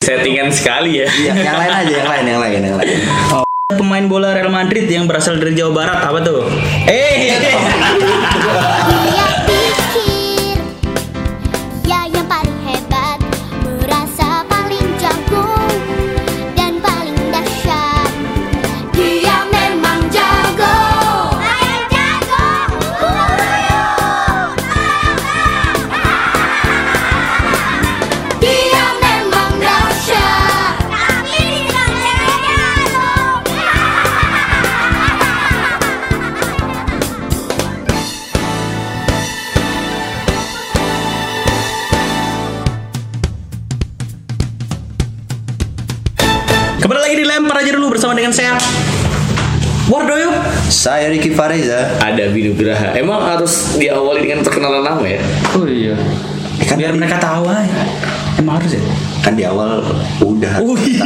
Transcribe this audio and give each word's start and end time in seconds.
Settingan 0.00 0.48
sekali 0.48 1.04
ya. 1.04 1.12
Iya, 1.12 1.32
yang 1.44 1.60
lain 1.60 1.72
aja, 1.76 1.92
yang 1.92 2.08
lain, 2.08 2.24
yang 2.24 2.40
lain, 2.40 2.60
yang 2.64 2.76
lain. 2.80 2.98
Pemain 3.68 4.08
bola 4.08 4.32
Real 4.32 4.48
Madrid 4.48 4.88
yang 4.88 5.04
berasal 5.04 5.36
dari 5.36 5.52
Jawa 5.52 5.76
Barat 5.76 6.00
apa 6.00 6.24
tuh? 6.24 6.48
Eh, 6.88 7.36
kembali 46.90 47.06
lagi 47.06 47.22
di 47.22 47.26
lempar 47.30 47.54
aja 47.62 47.70
dulu 47.78 47.94
bersama 47.94 48.18
dengan 48.18 48.34
saya 48.34 48.58
Wardoyo. 49.86 50.26
Saya 50.66 51.06
Ricky 51.06 51.30
Fareza. 51.30 51.86
Ada 52.02 52.34
Binu 52.34 52.50
Graha. 52.58 52.98
Emang 52.98 53.22
harus 53.22 53.78
diawali 53.78 54.26
dengan 54.26 54.42
perkenalan 54.42 54.82
nama 54.82 54.98
ya? 55.06 55.22
Oh 55.54 55.70
iya. 55.70 55.94
Kan 56.66 56.82
Biar 56.82 56.90
tadi- 56.90 56.98
mereka 56.98 57.22
tahu 57.22 57.46
aja. 57.46 57.78
Emang 58.42 58.58
harus 58.58 58.74
ya? 58.74 58.82
Kan 59.20 59.32
di 59.32 59.44
awal 59.44 59.84
udah 60.18 60.52
Oh, 60.58 60.72
iya. 60.74 61.04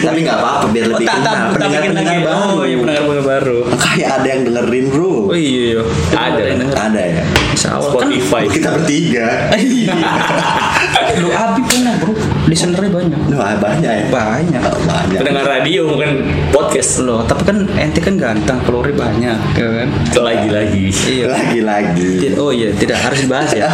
tapi 0.00 0.18
nggak 0.20 0.38
apa-apa 0.38 0.66
biar 0.68 0.86
lebih 0.88 1.02
tak 1.04 1.16
kenal 1.18 1.34
tak 1.34 1.50
pendengar 1.52 1.80
pendengar 1.82 2.06
lagi. 2.08 2.24
baru 2.24 2.38
Oh 2.48 2.62
iya 2.62 2.76
pendengar 2.76 3.02
pendengar 3.02 3.26
baru. 3.28 3.58
kayak 3.76 4.08
ada 4.12 4.26
yang 4.28 4.40
dengerin 4.44 4.84
bro 4.88 5.12
Oh 5.24 5.34
iya 5.34 5.62
iya. 5.68 5.82
Ada. 6.12 6.40
yang 6.44 6.58
denger. 6.60 6.76
ada 6.78 7.00
ya 7.02 7.24
awal 7.68 7.90
kan. 7.92 8.08
Spotify. 8.08 8.42
kita 8.48 8.68
bertiga 8.72 9.28
Iya. 9.52 9.94
Lu 11.20 11.28
Abi 11.28 11.60
punya 11.60 11.92
bro. 11.98 12.14
Listenernya 12.46 12.88
banyak. 12.88 13.20
Wah, 13.30 13.54
banyak 13.56 13.90
ya 13.90 14.04
Banyak. 14.08 14.62
Oh, 14.64 14.78
banyak 14.80 15.18
Pendengar 15.18 15.44
radio 15.44 15.86
bukan 15.86 16.10
podcast. 16.50 16.98
Loh, 17.00 17.22
tapi 17.22 17.42
kan 17.44 17.66
ente 17.74 17.98
kan 17.98 18.14
ganteng, 18.14 18.58
kalori 18.60 18.90
banyak, 18.90 19.38
ya 19.52 19.68
kan? 19.68 19.88
Lagi-lagi. 20.16 20.86
Iya. 20.88 21.26
lagi-lagi 21.28 22.10
Ti- 22.16 22.34
Oh 22.36 22.50
iya, 22.50 22.70
tidak 22.72 22.98
harus 23.00 23.20
dibahas 23.20 23.50
ya. 23.52 23.66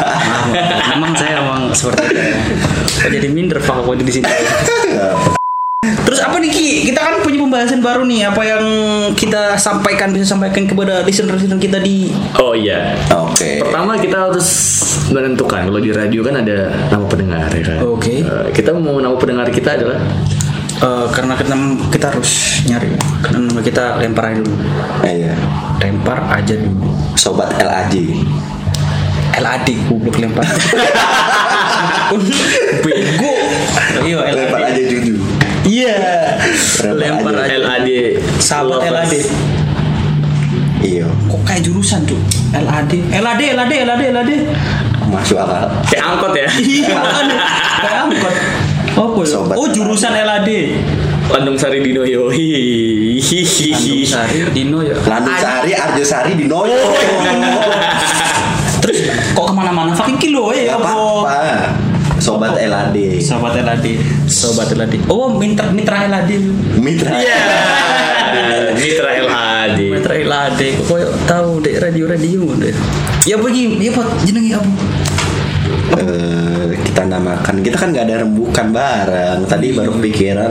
Memang 0.92 1.12
saya 1.12 1.38
emang 1.38 1.70
seperti 1.70 2.04
itu. 2.06 2.16
ya. 2.16 2.36
Jadi 3.26 3.34
minder 3.34 3.58
pak 3.58 3.82
waktu 3.82 4.06
di 4.06 4.12
sini. 4.14 4.22
Terus 6.06 6.22
apa 6.22 6.38
nih 6.38 6.46
Ki? 6.46 6.86
Kita 6.86 7.02
kan 7.02 7.18
punya 7.18 7.42
pembahasan 7.42 7.82
baru 7.82 8.06
nih. 8.06 8.30
Apa 8.30 8.38
yang 8.46 8.62
kita 9.18 9.58
sampaikan 9.58 10.14
bisa 10.14 10.30
sampaikan 10.30 10.62
kepada 10.62 11.02
listener-listener 11.02 11.58
kita 11.58 11.82
di 11.82 12.14
Oh 12.38 12.54
iya. 12.54 12.94
oke 13.10 13.66
Pertama 13.66 13.98
kita 13.98 14.30
harus 14.30 14.46
menentukan 15.10 15.66
kalau 15.66 15.82
di 15.82 15.90
radio 15.90 16.22
kan 16.22 16.38
ada 16.38 16.70
nama 16.86 17.02
pendengar 17.10 17.50
ya 17.50 17.62
kan. 17.66 17.78
Oke. 17.82 18.22
Eh, 18.22 18.46
kita 18.54 18.70
mau 18.78 18.94
nama 19.02 19.18
pendengar 19.18 19.50
kita 19.50 19.74
adalah 19.74 19.98
Eh, 20.76 21.06
karena 21.10 21.34
kita 21.34 21.54
kita 21.90 22.06
harus 22.14 22.62
nyari. 22.70 22.94
Karena 23.26 23.50
nama 23.50 23.58
kita 23.58 23.98
lempar 23.98 24.30
aja 24.30 24.38
dulu. 24.38 24.54
Eh, 25.02 25.26
iya 25.26 25.34
Lempar 25.82 26.22
aja 26.30 26.54
dulu. 26.54 26.94
sobat 27.18 27.50
LAJ 27.58 28.22
LAD 29.36 29.68
goblok 29.90 30.22
lempar. 30.22 30.46
Bego. 32.84 33.32
Iya, 34.06 34.18
lempar 34.30 34.60
LAD. 34.62 34.70
aja 34.72 34.82
jujur 34.86 35.18
Iya. 35.66 35.96
Lempar 36.94 37.34
aja. 37.34 37.56
LAD. 37.58 37.88
Sahabat. 38.38 38.86
LAD. 38.86 39.14
iya 40.86 41.06
Kok 41.26 41.40
kayak 41.42 41.62
jurusan 41.66 42.06
tuh? 42.06 42.20
LAD. 42.54 42.92
LAD, 43.10 43.42
LAD, 43.58 43.72
LAD, 43.82 44.02
LAD. 44.14 44.32
masuk 45.06 45.38
akal 45.38 45.70
Kayak 45.86 46.04
angkot 46.14 46.32
ya. 46.34 46.46
Iya, 46.58 46.94
kan? 46.94 47.26
Kayak 47.82 47.98
angkot. 48.10 48.34
Apa 48.96 49.20
ya? 49.20 49.26
Sobat 49.28 49.54
Oh, 49.54 49.68
jurusan 49.70 50.12
LAD. 50.14 50.50
Landung 51.26 51.58
Sari 51.58 51.82
Dino 51.82 52.06
Yoi. 52.06 53.18
Tanjung 53.18 54.06
Sari, 54.06 54.38
Dino 54.54 54.78
ya. 54.78 54.94
Landung 55.02 55.34
Sari, 55.34 55.74
Arjo 55.74 56.04
Sari 56.06 56.38
di 56.38 56.46
Noyo 56.46 56.78
Oh, 56.78 56.94
Terus 58.78 59.10
kok 59.34 59.44
ke 59.50 59.52
mana-mana? 59.52 59.90
Fucking 59.90 60.18
kilo 60.22 60.54
ya. 60.54 60.78
Gak 60.78 60.86
Sobat 62.26 62.58
LAD 62.58 63.22
Sobat 63.22 63.54
LAD. 63.54 63.86
Sobat 64.26 64.66
LAD. 64.74 64.98
Oh, 65.06 65.38
mitra 65.38 65.70
mitra 65.70 66.10
LAD. 66.10 66.34
Mitra 66.74 67.22
Iya. 67.22 67.38
Mitra 68.74 69.10
LAD. 69.22 69.78
Mitra 69.94 70.14
LAD. 70.18 70.60
Kok 70.90 70.98
tahu 71.30 71.62
dek 71.62 71.78
radio-radio 71.78 72.50
deh. 72.58 72.74
Ya 73.30 73.38
bagi, 73.38 73.78
ya 73.78 73.94
pot 73.94 74.10
jenenge 74.26 74.58
apa? 74.58 74.70
Eh, 76.02 76.74
kita 76.82 77.06
namakan 77.06 77.62
kita 77.62 77.78
kan 77.78 77.94
nggak 77.94 78.10
ada 78.10 78.26
rembukan 78.26 78.74
bareng 78.74 79.46
tadi 79.46 79.70
baru 79.78 79.94
kepikiran 79.94 80.50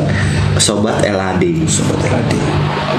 sobat 0.55 1.03
LAD 1.03 1.43
Sobat 1.67 1.99
LAD. 2.07 2.31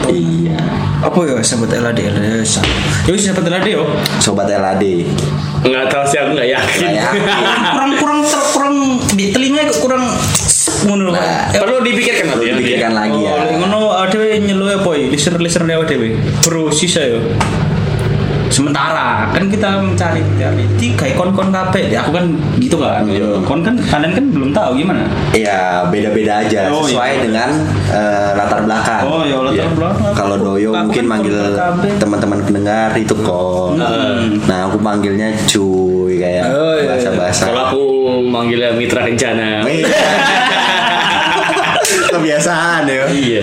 Iya 0.07 0.59
Apa 0.99 1.19
ya 1.23 1.39
sobat 1.41 1.71
LAD? 1.71 2.01
LAD. 2.09 2.49
Yo 3.05 3.15
sobat 3.15 3.45
LAD 3.45 3.67
yo. 3.69 3.85
sobat 4.19 4.49
LAD 4.49 4.85
Nggak 5.63 5.85
tahu 5.89 6.05
sih 6.05 6.19
aku 6.19 6.31
nggak 6.33 6.49
yakin. 6.49 6.91
Kurang 7.69 7.91
kurang 7.97 8.21
ter- 8.23 8.49
kurang 8.53 8.77
di 9.13 9.25
telinga 9.31 9.67
kok 9.67 9.79
kurang 9.83 10.05
ngono. 10.85 11.11
Nah, 11.11 11.51
Eh, 11.51 11.59
Perlu 11.59 11.83
dipikirkan 11.83 12.25
perlu 12.29 12.45
nanti. 12.45 12.55
dipikirkan 12.55 12.93
lagi 12.93 13.19
ya 13.21 13.33
Oh, 13.35 13.55
ngono 13.59 13.79
ada 13.93 14.19
nyelo 14.37 14.65
apa 14.69 14.91
ya? 14.95 15.07
Listener-listener 15.09 15.67
dewe 15.67 15.85
dewe. 15.85 16.09
Bro 16.41 16.71
sisa 16.71 17.03
yo. 17.03 17.19
Sementara 18.49 19.29
kan 19.29 19.45
kita 19.47 19.69
mencari 19.77 20.21
mencari 20.21 20.65
tiga 20.77 21.07
kon-kon 21.13 21.51
kabeh. 21.51 21.89
Ya, 21.89 22.01
aku 22.01 22.13
kan 22.13 22.25
gitu 22.57 22.77
kan. 22.77 23.03
Hmm. 23.03 23.43
Kon 23.43 23.61
kan 23.61 23.75
kalian 23.77 24.13
kan 24.13 24.25
belum 24.29 24.51
tahu 24.51 24.71
gimana. 24.77 25.03
Iya 25.31 25.85
beda-beda 25.87 26.41
aja 26.41 26.69
Oh, 26.69 26.83
sesuai 26.83 27.11
iya. 27.13 27.23
dengan 27.23 27.49
eh, 27.89 28.31
latar 28.33 28.63
belakang. 28.63 29.03
Oh, 29.05 29.23
iya, 29.23 29.37
latar 29.41 29.55
Iya. 29.59 29.67
belakang. 29.73 30.13
Kalau 30.13 30.37
Doyo 30.39 30.71
Aku 30.71 30.79
mungkin 30.87 30.97
kan 30.99 31.11
manggil 31.11 31.37
kabeh. 31.53 31.93
teman-teman 31.97 32.39
pendengar 32.43 32.91
itu 32.95 33.15
kok. 33.15 33.69
Nah 34.43 34.59
aku 34.65 34.79
panggilnya 34.79 35.29
cuy 35.45 36.15
kayak 36.17 36.45
Oh, 36.47 36.73
iya, 36.73 36.81
iya. 36.81 36.89
bahasa-bahasa. 36.89 37.43
Kalau 37.47 37.63
aku 37.67 37.83
manggilnya 38.25 38.71
Mitra 38.73 39.03
Kencana. 39.03 39.63
Iya. 39.63 39.87
Kebiasaan 42.09 42.83
ya. 42.87 43.05
Iya. 43.09 43.43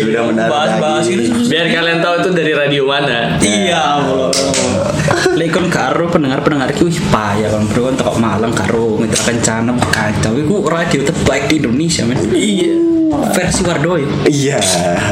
Sudah 0.00 0.22
mendarat 0.24 0.50
Bahas-bahas 0.50 1.04
lagi. 1.04 1.16
gitu. 1.18 1.48
Biar 1.48 1.66
kalian 1.68 1.98
tahu 1.98 2.14
itu 2.18 2.30
dari 2.32 2.52
radio 2.52 2.82
mana. 2.84 3.18
Iya, 3.38 3.78
Allah. 3.98 4.30
Lekon 5.40 5.66
karo 5.68 6.08
pendengar-pendengar 6.08 6.70
ki 6.72 6.86
wih 6.86 6.98
payah 7.10 7.48
kan 7.50 7.64
bro 7.70 7.90
kan 7.90 7.94
tekok 7.98 8.16
Malang 8.18 8.52
karo 8.54 8.98
mitra 8.98 9.22
kencana 9.32 9.72
kacau 9.90 10.32
iku 10.38 10.66
radio 10.66 11.00
terbaik 11.04 11.50
di 11.50 11.62
Indonesia 11.62 12.02
men. 12.06 12.18
Iya. 12.32 12.72
Versi 13.36 13.60
Wardoy. 13.64 14.02
Iya. 14.24 14.58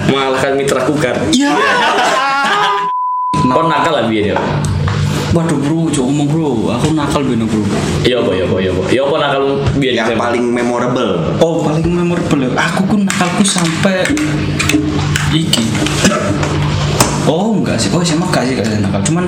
Mengalahkan 0.08 0.56
Mitra 0.56 0.80
Kukar. 0.88 1.16
Iya. 1.34 1.52
Kau 3.50 3.66
nakal 3.66 3.92
lah 3.92 4.04
biar 4.08 4.32
ya. 4.32 4.38
Waduh 5.30 5.62
bro, 5.62 5.86
coba 5.94 6.10
ngomong 6.10 6.26
bro, 6.26 6.50
aku 6.74 6.90
nakal 6.90 7.22
bener 7.22 7.46
bro. 7.46 7.62
Iya 8.02 8.18
apa 8.18 8.30
ya 8.34 8.44
apa 8.50 8.56
ya 8.58 8.70
apa. 8.74 8.82
Ya 8.90 9.00
apa 9.06 9.14
nakal 9.20 9.42
biar 9.78 9.92
Yang 9.94 10.18
paling 10.18 10.44
memorable. 10.50 11.12
Oh 11.38 11.62
paling 11.62 11.86
memorable 11.86 12.50
aku 12.56 12.80
pun 12.88 13.00
nakalku 13.06 13.44
sampai 13.46 14.10
iki. 15.30 15.59
Oh 17.70 17.78
enggak 17.78 17.86
sih, 17.86 17.94
oh 17.94 18.02
SMA 18.02 18.26
enggak 18.26 18.42
sih 18.50 18.52
enggak 18.58 18.66
sih 18.66 18.82
nakal. 18.82 19.00
Cuman 19.06 19.24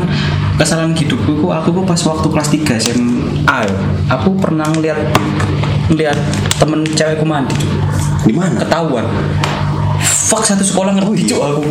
kesalahan 0.58 0.90
hidupku 0.98 1.38
ku 1.38 1.46
aku 1.54 1.70
ku 1.70 1.86
pas 1.86 2.02
waktu 2.02 2.26
kelas 2.26 2.48
3 2.50 2.82
SMA 2.82 3.54
ya, 3.62 3.70
aku 4.10 4.34
pernah 4.34 4.66
ngeliat 4.66 4.98
ngeliat 5.86 6.18
temen 6.58 6.82
cewekku 6.82 7.22
mandi. 7.22 7.54
Di 8.26 8.34
mana? 8.34 8.58
ketahuan. 8.58 9.06
Fuck 10.02 10.42
satu 10.42 10.66
sekolah 10.66 10.98
ngerti. 10.98 11.30
Cuk 11.30 11.38
aku. 11.38 11.62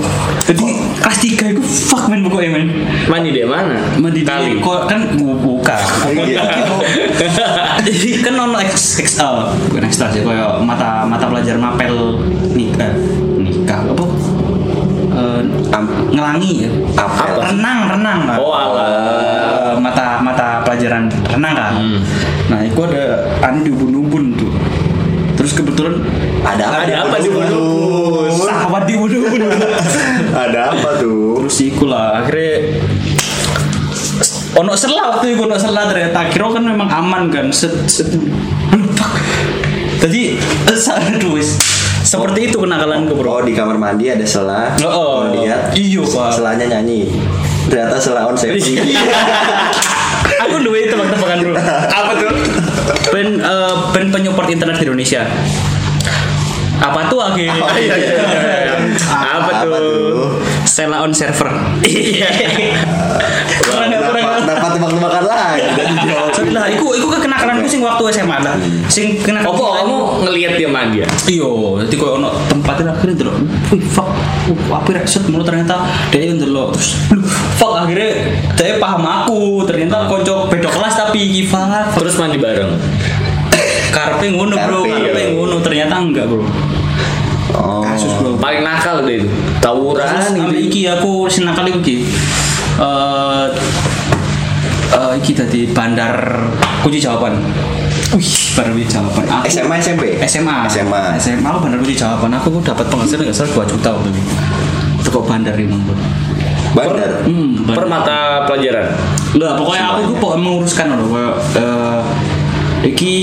Jadi 0.47 0.63
kelas 1.03 1.19
3 1.19 1.51
itu 1.59 1.61
fuck 1.91 2.07
men 2.07 2.23
pokoknya 2.23 2.49
men. 2.55 2.67
Mandi 3.11 3.35
di 3.35 3.43
mana? 3.43 3.75
mandi 3.99 4.23
di 4.23 4.31
Kali. 4.31 4.63
kok 4.63 4.87
kan 4.87 5.11
bu- 5.19 5.43
buka. 5.43 5.75
Iya. 6.07 6.39
jadi 7.91 8.23
kan 8.23 8.33
non 8.39 8.55
X, 8.63 9.03
X 9.03 9.19
eh, 9.19 9.43
bukan 9.67 9.83
ekstra 9.83 10.07
sih 10.15 10.23
kayak 10.23 10.63
mata 10.63 11.03
mata 11.03 11.27
pelajaran 11.27 11.59
mapel 11.59 12.15
apa 12.55 12.87
Am- 15.69 16.07
ngelangi 16.09 16.51
ya 16.61 16.69
Apel. 16.95 17.35
renang 17.41 17.79
renang 17.89 18.19
Kak. 18.25 18.37
Oh, 18.37 18.51
alah. 18.51 19.71
Eh, 19.71 19.75
mata 19.77 20.19
mata 20.19 20.61
pelajaran 20.61 21.07
renang 21.27 21.53
kan 21.53 21.73
nah 22.47 22.59
itu 22.59 22.79
ada 22.81 23.03
anu 23.41 23.61
di 23.61 23.71
ubun-ubun 23.71 24.35
tuh 24.35 24.51
terus 25.33 25.53
kebetulan 25.53 26.03
Ada 26.41 26.63
apa? 26.67 26.77
Ada 26.83 26.95
apa 27.03 27.15
di 27.17 27.29
Ubun? 27.29 27.47
sahabat 28.35 28.83
di 28.83 28.93
ubun-ubun 28.93 29.41
Ada 30.43 30.59
apa 30.71 30.89
tuh? 30.97 31.45
terus 31.45 31.57
iku 31.61 31.85
lah 31.85 32.19
akhirnya 32.19 32.75
ono 34.51 34.75
selah 34.75 35.15
waktu 35.15 35.33
itu 35.33 35.41
ono 35.41 35.55
selah 35.55 35.87
ternyata 35.87 36.27
kira 36.27 36.51
kan 36.51 36.61
memang 36.61 36.89
aman 36.89 37.31
kan 37.31 37.47
set 37.49 37.71
set. 37.87 38.11
Jadi 40.01 40.35
aduh 40.89 41.37
wis. 41.37 41.61
Seperti 42.01 42.49
itu 42.49 42.57
kenakalanku, 42.57 43.13
Bro. 43.13 43.29
Oh 43.29 43.41
di 43.45 43.53
kamar 43.53 43.77
mandi 43.77 44.09
ada 44.09 44.25
sela. 44.25 44.73
Oh, 44.81 45.29
Kalau 45.29 45.45
lihat 45.45 45.71
iya, 45.77 46.01
Pak. 46.01 46.33
selanya 46.33 46.65
nyanyi. 46.77 47.13
Ternyata 47.69 48.01
sela 48.01 48.25
on 48.25 48.33
safety. 48.35 48.81
Aku 50.43 50.57
duwe 50.57 50.89
tebak-tebakan 50.89 51.37
bro. 51.45 51.53
Apa 52.01 52.11
tuh? 52.17 52.33
Ben 53.13 53.37
eh, 53.37 53.73
ben 53.93 54.05
penyupport 54.09 54.49
internet 54.49 54.81
di 54.81 54.85
Indonesia. 54.89 55.21
Apa 56.81 57.05
tuh 57.05 57.21
akhirnya? 57.21 57.61
iya, 57.77 57.93
iya, 57.93 57.95
iya, 58.17 58.53
iya. 58.65 58.75
Apa 59.13 59.61
Apa 59.61 59.67
tuh? 59.69 59.77
tuh? 59.77 60.29
Sela 60.65 61.05
on 61.05 61.13
server. 61.13 61.53
Iya. 61.85 62.25
Kurang 63.61 63.93
kurang. 63.93 64.41
Dapat 64.49 64.69
tebak-tebakan 64.81 65.23
lagi. 65.29 65.61
Dan 65.77 65.87
dijawab. 65.93 66.29
Lah, 66.49 66.65
iku 66.73 66.87
iku 66.97 67.07
kekenakalanku 67.41 67.67
sing 67.67 67.81
waktu 67.81 68.03
SMA 68.13 68.37
lah. 68.45 68.53
Sing 68.85 69.07
kenakalan. 69.17 69.57
Opo 69.57 69.65
kamu 69.73 69.95
ngelihat 70.29 70.51
dia 70.61 70.69
sama 70.69 70.81
dia? 70.93 71.05
Iya, 71.25 71.49
jadi 71.85 71.95
koyo 71.97 72.13
ono 72.21 72.29
tempatnya 72.45 72.93
akhirnya 72.93 73.13
ndelok. 73.17 73.35
Wih, 73.73 73.81
fuck. 73.81 74.09
Uh, 74.49 74.57
apa 74.77 74.89
ya 74.93 75.01
set 75.05 75.25
mulu 75.29 75.41
ternyata 75.45 75.85
dia 76.09 76.33
ndelok 76.33 76.73
terus 76.73 76.97
"Loh, 77.13 77.25
fuck 77.57 77.73
akhirnya 77.81 78.09
dia 78.53 78.77
paham 78.77 79.03
aku. 79.03 79.65
Ternyata 79.65 80.05
konco 80.05 80.45
beda 80.49 80.69
kelas 80.69 80.93
tapi 80.93 81.17
iki 81.25 81.41
fuck. 81.49 81.97
Terus 81.97 82.13
mandi 82.21 82.37
bareng. 82.37 82.77
Karpe 83.91 84.31
ngono, 84.31 84.55
Bro. 84.55 84.87
Karpe, 84.87 85.19
iya. 85.19 85.35
ngono 85.35 85.59
ternyata 85.59 85.99
enggak, 85.99 86.25
Bro. 86.31 86.47
Oh. 87.51 87.83
Kasus, 87.83 88.13
Bro. 88.21 88.39
Paling 88.39 88.63
nakal 88.63 89.03
deh 89.03 89.19
itu. 89.19 89.27
Tawuran 89.59 90.31
gitu. 90.31 90.47
ambil 90.47 90.59
iki 90.63 90.81
aku 90.87 91.27
senakal 91.27 91.67
iku 91.67 91.79
iki. 91.83 92.07
Eh 92.79 93.45
eh, 94.91 95.13
iki 95.19 95.31
tadi 95.35 95.69
bandar 95.71 96.15
kunci 96.83 96.99
jawaban. 96.99 97.39
Wih, 98.15 98.31
bandar 98.55 98.71
kunci 98.75 98.87
jawaban. 98.91 99.23
Aku 99.27 99.45
SMA 99.47 99.75
SMP? 99.79 100.03
SMA. 100.27 100.67
SMA. 100.67 101.01
SMA 101.19 101.47
aku 101.47 101.59
bandar 101.67 101.77
kunci 101.79 101.95
jawaban. 101.95 102.31
Aku 102.35 102.59
dapat 102.61 102.85
penghasilan 102.87 103.27
nggak 103.27 103.35
salah 103.35 103.51
2 103.65 103.71
juta 103.71 103.89
waktu 103.95 104.09
itu. 104.11 104.21
Teko 105.01 105.19
bandar 105.25 105.55
ini 105.57 105.75
Bro. 105.81 105.95
Bandar. 106.71 107.11
Hmm, 107.27 107.67
Per 107.67 107.75
bandar. 107.83 107.87
mata 107.87 108.17
pelajaran. 108.47 108.87
Lah 109.39 109.51
pokoknya 109.59 109.83
aku 109.95 109.99
ku 110.07 110.13
pokoknya 110.19 110.39
menguruskan 110.43 110.85
loh 110.95 111.07
kayak 111.11 111.35
eh 111.59 112.01
iki 112.81 113.15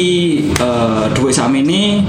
eh 0.55 1.05
duit 1.14 1.35
sami 1.35 1.67
ini 1.67 2.03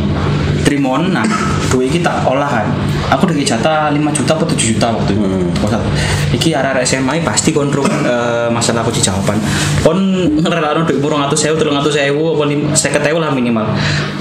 trimon 0.62 1.10
nah 1.10 1.26
duit 1.74 1.90
iki 1.90 2.06
tak 2.06 2.22
olah 2.30 2.46
kan 2.46 2.68
aku 3.10 3.26
udah 3.26 3.36
jatah 3.42 3.90
5 3.90 4.18
juta 4.18 4.32
atau 4.38 4.48
7 4.48 4.56
juta 4.56 4.88
waktu 4.94 5.12
itu. 5.18 5.22
Hmm. 5.26 5.84
Iki 6.30 6.50
arah 6.54 6.78
SMA 6.86 7.26
pasti 7.26 7.50
kontrol 7.50 7.90
eh, 7.90 8.48
masalah 8.54 8.86
aku 8.86 8.94
jawaban 8.94 9.42
kon 9.82 9.98
ngerelakno 10.40 10.86
duit 10.86 11.02
burung 11.02 11.22
atau 11.26 11.34
sewu 11.34 11.58
terus 11.58 11.74
atau 11.74 11.90
sewu 11.90 12.38
apa 12.38 12.44
lim- 12.46 12.70
seket 12.78 13.02
ewu 13.10 13.18
lah 13.18 13.34
minimal. 13.34 13.66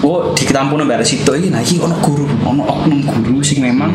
Oh 0.01 0.33
diketampung 0.33 0.81
bayar 0.89 1.05
situ 1.05 1.29
iki. 1.37 1.53
Nah 1.53 1.61
iki 1.61 1.77
ono 1.79 2.01
guru 2.01 2.25
ono 2.43 2.65
oknum 2.65 3.05
guru 3.05 3.45
sing 3.45 3.61
memang 3.61 3.93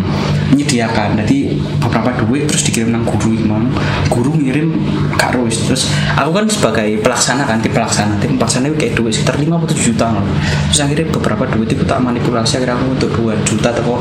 menyediakan 0.53 1.17
jadi 1.25 1.57
beberapa 1.81 2.13
duit 2.23 2.45
terus 2.45 2.61
dikirim 2.67 2.93
nang 2.93 3.03
guru 3.03 3.33
iki 3.33 3.45
mang. 3.49 3.73
Guru 4.13 4.37
ngirim 4.37 4.77
gak 5.17 5.33
terus 5.33 5.65
terus 5.65 5.83
aku 6.13 6.29
kan 6.37 6.45
sebagai 6.45 7.01
pelaksana 7.01 7.43
kan 7.49 7.57
tim 7.63 7.73
pelaksana. 7.73 8.13
Tim 8.21 8.37
pelaksana 8.37 8.69
itu 8.69 8.77
kayak 8.77 8.93
duit 8.93 9.13
sekitar 9.17 9.35
5 9.41 9.49
atau 9.49 9.67
7 9.73 9.89
juta 9.89 10.05
loh. 10.13 10.25
terus 10.69 10.79
akhirnya 10.85 11.05
beberapa 11.09 11.43
duit 11.49 11.69
itu 11.73 11.83
tak 11.85 11.99
manipulasi. 12.03 12.61
Akhirnya 12.61 12.77
aku 12.77 12.85
untuk 12.93 13.09
2 13.33 13.47
juta 13.47 13.73
atau 13.73 13.97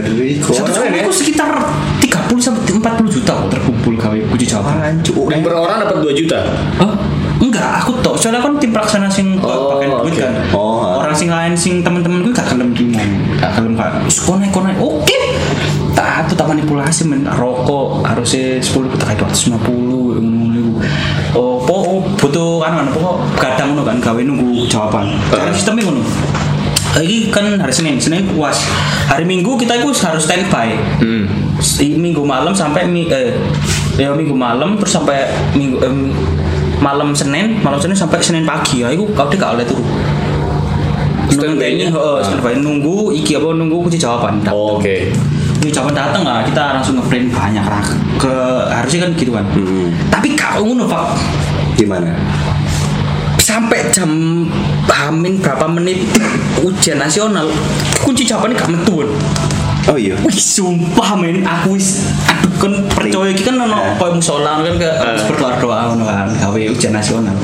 Kok. 0.00 0.54
satu 0.54 0.70
tahun 0.72 0.96
itu 0.96 1.12
sekitar 1.12 1.50
30 2.02 2.40
sampai 2.40 2.72
40 2.74 3.14
juta 3.14 3.32
kok 3.36 3.48
terkumpul 3.50 3.94
gawe 3.94 4.18
kunci 4.30 4.46
jawaban 4.46 4.74
Hancur. 4.80 5.26
Yang 5.30 5.40
per 5.46 5.52
orang 5.54 5.76
dapat 5.82 5.96
2 6.02 6.18
juta. 6.18 6.38
Oh, 6.78 6.92
enggak, 7.38 7.68
aku 7.78 7.92
tau. 8.02 8.14
Soalnya 8.18 8.42
kan 8.42 8.58
tim 8.58 8.70
pelaksana 8.70 9.06
sing 9.06 9.38
Oh, 9.38 9.78
pakai 9.78 9.86
duit 9.88 10.14
oke. 10.14 10.20
kan. 10.20 10.32
Oh. 10.50 11.00
Orang 11.00 11.14
sing 11.14 11.30
lain 11.30 11.54
sing 11.54 11.80
teman-teman 11.80 12.24
gue 12.24 12.32
gak 12.32 12.48
kelem 12.50 12.74
terima. 12.74 13.00
Gak 13.38 13.52
kelem 13.54 13.72
gak. 13.74 13.90
Kone 14.26 14.46
kone. 14.50 14.72
Oke. 14.78 15.18
Tak 15.94 16.26
tuh 16.26 16.34
tak 16.34 16.50
manipulasi 16.50 17.06
men 17.06 17.22
rokok 17.22 18.02
harusnya 18.02 18.58
10 18.58 18.90
kita 18.98 19.04
kayak 19.06 19.18
250 19.30 20.18
ngono 20.18 20.54
iku. 20.58 20.72
Oh, 21.34 21.62
po 21.62 21.74
oh, 21.74 22.00
butuh 22.18 22.58
kan 22.58 22.82
kan 22.82 22.86
pokok 22.90 23.16
kadang 23.38 23.68
ngono 23.74 23.82
kan 23.86 23.96
gawe 24.02 24.20
nunggu 24.20 24.66
jawaban. 24.66 25.14
Cara 25.30 25.54
sistemnya 25.54 25.86
ngono. 25.86 26.02
Ini 26.94 27.26
kan 27.28 27.58
hari 27.58 27.74
Senin, 27.74 27.98
Senin 27.98 28.22
puas. 28.30 28.62
Hari 29.10 29.26
Minggu 29.26 29.58
kita 29.58 29.74
itu 29.74 29.90
harus 29.98 30.22
standby 30.22 30.78
Hmm. 31.02 31.26
Minggu 31.98 32.22
malam 32.22 32.54
sampai 32.54 32.86
mi, 32.86 33.10
eh, 33.10 33.34
ya 33.98 34.14
minggu 34.14 34.34
malam 34.34 34.78
terus 34.78 34.94
sampai 34.94 35.26
minggu 35.54 35.82
em, 35.82 36.14
malam 36.78 37.10
Senin 37.10 37.58
malam 37.60 37.78
Senin 37.78 37.94
sampai 37.94 38.18
Senin 38.20 38.44
pagi 38.44 38.82
ya 38.82 38.90
itu 38.90 39.06
kau 39.10 39.26
gak 39.26 39.54
oleh 39.54 39.64
turu 39.64 39.82
Standby-nya? 41.24 41.90
Heeh, 41.90 42.18
standby 42.22 42.60
nunggu 42.60 43.10
iki 43.10 43.34
apa 43.34 43.50
nunggu 43.50 43.82
kunci 43.82 43.98
jawaban 43.98 44.38
Oh, 44.46 44.78
Oke. 44.78 45.10
kunci 45.58 45.72
jawaban 45.72 45.96
datang 45.96 46.22
lah 46.22 46.44
kita 46.44 46.78
langsung 46.78 47.00
ngeprint 47.00 47.32
banyak 47.32 47.64
lah 47.64 47.82
ke 48.20 48.34
harusnya 48.70 49.08
kan 49.08 49.10
gitu 49.16 49.32
kan 49.34 49.44
Hmm. 49.50 49.88
tapi 50.12 50.36
kau 50.38 50.62
ngono 50.62 50.86
pak 50.86 51.16
Gimana? 51.74 52.14
Sampai 53.54 53.86
jam 53.94 54.10
hamin 54.90 55.38
berapa 55.38 55.70
menit 55.70 56.02
ujian 56.66 56.98
nasional 56.98 57.46
kunci 58.02 58.26
jawabannya 58.26 58.58
gak 58.58 58.70
metu. 58.74 59.06
Oh 59.86 59.94
iya. 59.94 60.18
Wih 60.26 60.34
sumpah 60.34 61.14
men 61.14 61.46
aku 61.46 61.78
wis 61.78 62.10
aduh 62.26 62.50
kan 62.58 62.72
percaya 62.90 63.30
iki 63.30 63.46
kan 63.46 63.54
ono 63.54 63.94
koyo 63.94 64.18
musola 64.18 64.58
kan 64.58 64.74
ke 64.74 64.90
berdoa 65.30 65.60
doa 65.62 65.78
ngono 65.94 66.02
kan 66.02 66.26
gawe 66.34 66.60
ujian 66.66 66.90
nasional. 66.90 67.36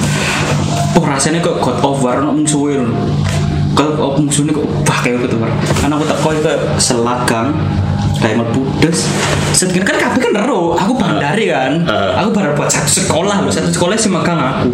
Oh 0.98 1.04
rasanya 1.06 1.38
kok 1.46 1.62
God 1.62 1.78
War 2.02 2.18
ono 2.26 2.42
musuhe 2.42 2.82
lho. 2.82 2.90
Kalau 3.78 4.18
musuhnya 4.18 4.50
kok 4.50 4.66
bah 4.82 4.98
kayak 5.06 5.30
gitu 5.30 5.38
kan. 5.38 5.52
Karena 5.78 5.94
aku 5.94 6.04
tak 6.10 6.18
koyo 6.26 6.38
ke 6.42 6.54
selagang 6.82 7.54
kayak 8.20 8.36
mlebu 8.38 8.62
des. 8.84 8.98
Sedikit 9.56 9.82
kan 9.88 9.96
kabeh 9.96 10.20
kan 10.20 10.32
ero, 10.44 10.76
aku 10.76 10.92
bandari 10.94 11.50
kan. 11.50 11.82
Heeh. 11.82 12.12
Aku 12.20 12.28
baru 12.30 12.52
buat 12.54 12.70
satu 12.70 13.02
sekolah 13.02 13.42
loh, 13.42 13.50
satu 13.50 13.72
sekolah 13.72 13.96
sih 13.96 14.12
magang 14.12 14.38
aku. 14.38 14.68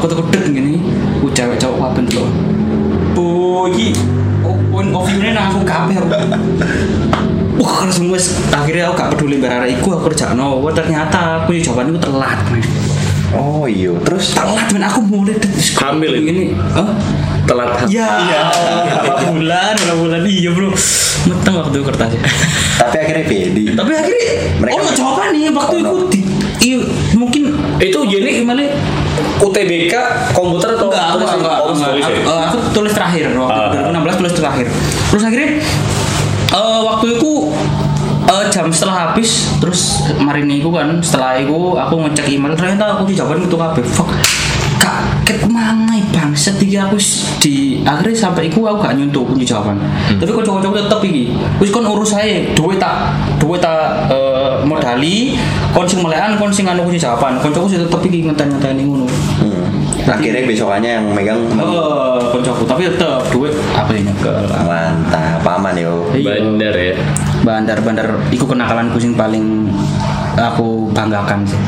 Aku 0.00 0.04
tuh 0.08 0.24
dek 0.32 0.50
gini, 0.50 0.80
ku 1.20 1.30
cewek 1.30 1.60
cowok 1.60 1.92
apa 1.92 2.00
tuh. 2.08 2.26
Oh, 3.16 3.68
iki 3.70 3.96
oh, 4.44 4.80
of 4.80 5.04
view-nya 5.08 5.36
nang 5.36 5.52
aku 5.52 5.60
kabeh. 5.64 5.96
Wah, 7.56 7.88
langsung 7.88 8.12
wes 8.12 8.36
akhirnya 8.52 8.92
aku 8.92 9.00
gak 9.00 9.10
peduli 9.16 9.40
barara 9.40 9.64
iku 9.64 9.96
aku 9.96 10.12
kerja 10.12 10.36
no. 10.36 10.60
Wah, 10.60 10.72
ternyata 10.72 11.44
aku 11.44 11.56
jawaban 11.56 11.96
itu 11.96 12.00
telat. 12.04 12.36
men. 12.52 12.60
Oh 13.32 13.64
iya. 13.64 13.96
Terus 14.04 14.36
Telat 14.36 14.68
men 14.76 14.84
aku 14.84 15.00
mulai. 15.00 15.36
Hamil 15.80 16.12
ini. 16.20 16.52
Hah? 16.76 16.92
Telat. 17.48 17.88
Ya, 17.88 18.12
berapa 19.08 19.32
bulan, 19.32 19.74
bulan 19.96 20.22
iya 20.28 20.52
bro. 20.52 20.70
Meteng 21.26 21.54
waktu 21.56 21.76
kertasnya. 21.82 22.20
tapi 22.80 22.96
akhirnya 22.96 23.24
pede. 23.24 23.62
Tapi 23.72 23.90
akhirnya, 23.92 24.28
Mereka- 24.56 24.74
oh 24.76 24.90
jawaban 24.92 25.28
nih 25.32 25.50
waktu 25.50 25.74
Oh, 25.76 25.80
itu 25.80 25.96
di, 26.08 26.18
iya, 26.64 26.78
mungkin 27.12 27.42
Itu 27.76 27.98
jadi 28.04 28.40
gimana? 28.40 28.62
UTBK 29.38 29.94
komputer 30.32 30.70
atau 30.72 30.88
enggak, 30.88 31.04
aku 31.06 31.18
tulis? 31.18 31.32
enggak, 31.34 31.56
Oh, 31.58 31.72
enggak, 31.72 31.90
tulis 31.90 32.04
ya? 32.04 32.08
aku, 32.08 32.20
eh, 32.22 32.42
aku 32.46 32.56
tulis 32.72 32.92
terakhir 32.92 33.24
waktu 33.32 33.60
Ah. 33.60 33.68
2016 33.72 34.16
tulis 34.16 34.34
terakhir. 34.34 34.66
Terus 35.06 35.22
akhirnya 35.22 35.50
eh, 36.48 36.80
waktu 36.82 37.06
itu 37.12 37.32
eh, 38.26 38.44
jam 38.48 38.66
setelah 38.68 38.96
habis 39.06 39.30
terus 39.58 39.80
kemarin 40.10 40.46
itu 40.48 40.68
kan 40.68 40.98
setelah 40.98 41.36
itu 41.36 41.52
aku 41.74 41.94
ngecek 42.02 42.26
email 42.28 42.52
ternyata 42.52 42.96
aku 42.96 43.08
jawaban 43.08 43.40
itu 43.40 43.54
kabeh 43.54 43.84
fuck 43.84 44.08
kak 44.96 45.04
ket 45.28 45.40
mangai 45.52 46.00
bangset 46.08 46.56
iki 46.56 46.80
aku 46.80 46.96
di 47.44 47.84
akhirnya 47.84 48.16
sampai 48.16 48.48
iku 48.48 48.64
aku 48.64 48.80
gak 48.80 48.96
nyuntuk 48.96 49.28
kunci 49.28 49.44
jawaban 49.44 49.76
tapi 50.16 50.30
kok 50.32 50.44
cowok-cowok 50.48 50.88
tetep 50.88 51.00
iki 51.04 51.24
wis 51.60 51.68
kon 51.68 51.84
urus 51.84 52.16
saya 52.16 52.40
duit 52.56 52.80
tak 52.80 53.12
duit 53.36 53.60
tak 53.60 54.08
eh, 54.08 54.64
modali 54.64 55.36
kon 55.76 55.84
sing 55.84 56.00
melekan 56.00 56.40
kon 56.40 56.48
sing 56.48 56.64
anu 56.64 56.88
kunci 56.88 56.96
jawaban 56.96 57.36
kon 57.44 57.52
cowok 57.52 57.68
sih 57.68 57.78
tetep 57.80 58.00
iki 58.08 58.24
ngenteni-ngenteni 58.24 58.82
ngono 58.88 59.06
Hmm. 59.36 59.68
Akhirnya 60.08 60.48
besokannya 60.48 60.90
yang 60.96 61.06
megang 61.12 61.36
Oh, 61.60 62.16
koncoku 62.32 62.64
tapi 62.64 62.88
tetep 62.88 63.20
duit 63.28 63.52
apa 63.76 63.92
ya 63.92 64.00
nyekel. 64.00 64.38
mantap, 64.64 65.44
paman 65.44 65.76
yo. 65.76 66.08
Bandar 66.24 66.72
ya. 66.72 66.94
Bandar-bandar 67.44 68.06
iku 68.32 68.48
kenakalanku 68.48 68.96
sing 68.96 69.12
paling 69.12 69.68
aku 70.38 70.88
banggakan 70.96 71.44
sih. 71.44 71.58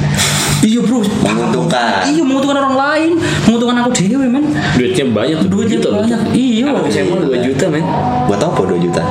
Iya 1.00 1.12
bro, 1.16 1.28
Menguntungkan. 1.28 2.00
Iya 2.04 2.22
menguntungkan 2.22 2.58
orang 2.58 2.76
lain, 2.76 3.10
menguntungkan 3.46 3.76
aku 3.80 3.90
dewe 3.94 4.26
men. 4.26 4.44
Duitnya 4.74 5.04
banyak 5.08 5.36
tuh. 5.40 5.48
Duitnya 5.48 5.78
Duit 5.78 5.86
loh. 5.86 6.00
banyak. 6.00 6.20
Iya. 6.32 6.64
Anak 6.68 6.84
SMA 6.88 7.14
2 7.22 7.46
juta 7.46 7.64
men. 7.68 7.84
Buat 8.26 8.40
apa 8.42 8.60
2 8.64 8.78
juta? 8.78 9.02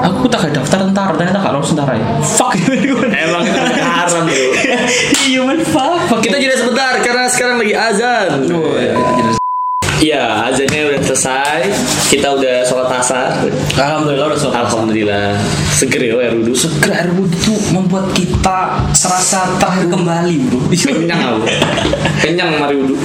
Aku 0.00 0.24
tak 0.26 0.38
kayak 0.42 0.54
daftar 0.56 0.78
tentara, 0.82 1.12
ternyata 1.12 1.38
gak 1.38 1.52
lolos 1.52 1.70
tentara 1.70 1.92
ya. 1.92 2.06
Fuck 2.24 2.56
Emang 2.56 3.42
itu 3.44 3.60
haram 3.78 4.24
bro. 4.24 4.46
Iya 5.28 5.40
men, 5.44 5.60
fuck. 5.62 6.00
fuck. 6.08 6.20
Kita 6.20 6.36
jeda 6.36 6.56
sebentar 6.56 6.98
karena 7.00 7.24
sekarang 7.28 7.56
lagi 7.60 7.74
azan. 7.76 8.28
Oh, 8.48 8.74
iya, 8.74 8.92
kita 8.96 9.12
jelas. 9.20 9.39
Iya, 10.00 10.48
azannya 10.48 10.96
udah 10.96 11.00
selesai. 11.12 11.60
Kita 12.08 12.32
udah 12.32 12.64
sholat 12.64 12.88
asar. 12.88 13.36
Alhamdulillah 13.76 14.32
udah 14.32 14.40
selesai. 14.40 14.60
Alhamdulillah. 14.64 15.36
Seger 15.76 16.00
ya 16.00 16.16
air 16.16 16.32
wudhu. 16.32 16.56
Segera 16.56 17.04
air 17.04 17.12
wudhu 17.12 17.36
itu 17.36 17.52
membuat 17.76 18.08
kita 18.16 18.80
serasa 18.96 19.60
terakhir 19.60 19.92
kembali 19.92 20.36
bro. 20.48 20.60
Kenyang 20.72 21.20
aku. 21.20 21.44
Kenyang 22.24 22.56
mari 22.56 22.80
wudhu. 22.80 22.96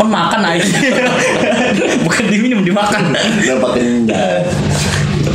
kon 0.00 0.08
makan 0.08 0.40
air 0.48 0.64
bukan 2.08 2.24
diminum 2.32 2.64
dimakan 2.64 3.12
Udah 3.12 3.60
kenyang. 3.76 4.08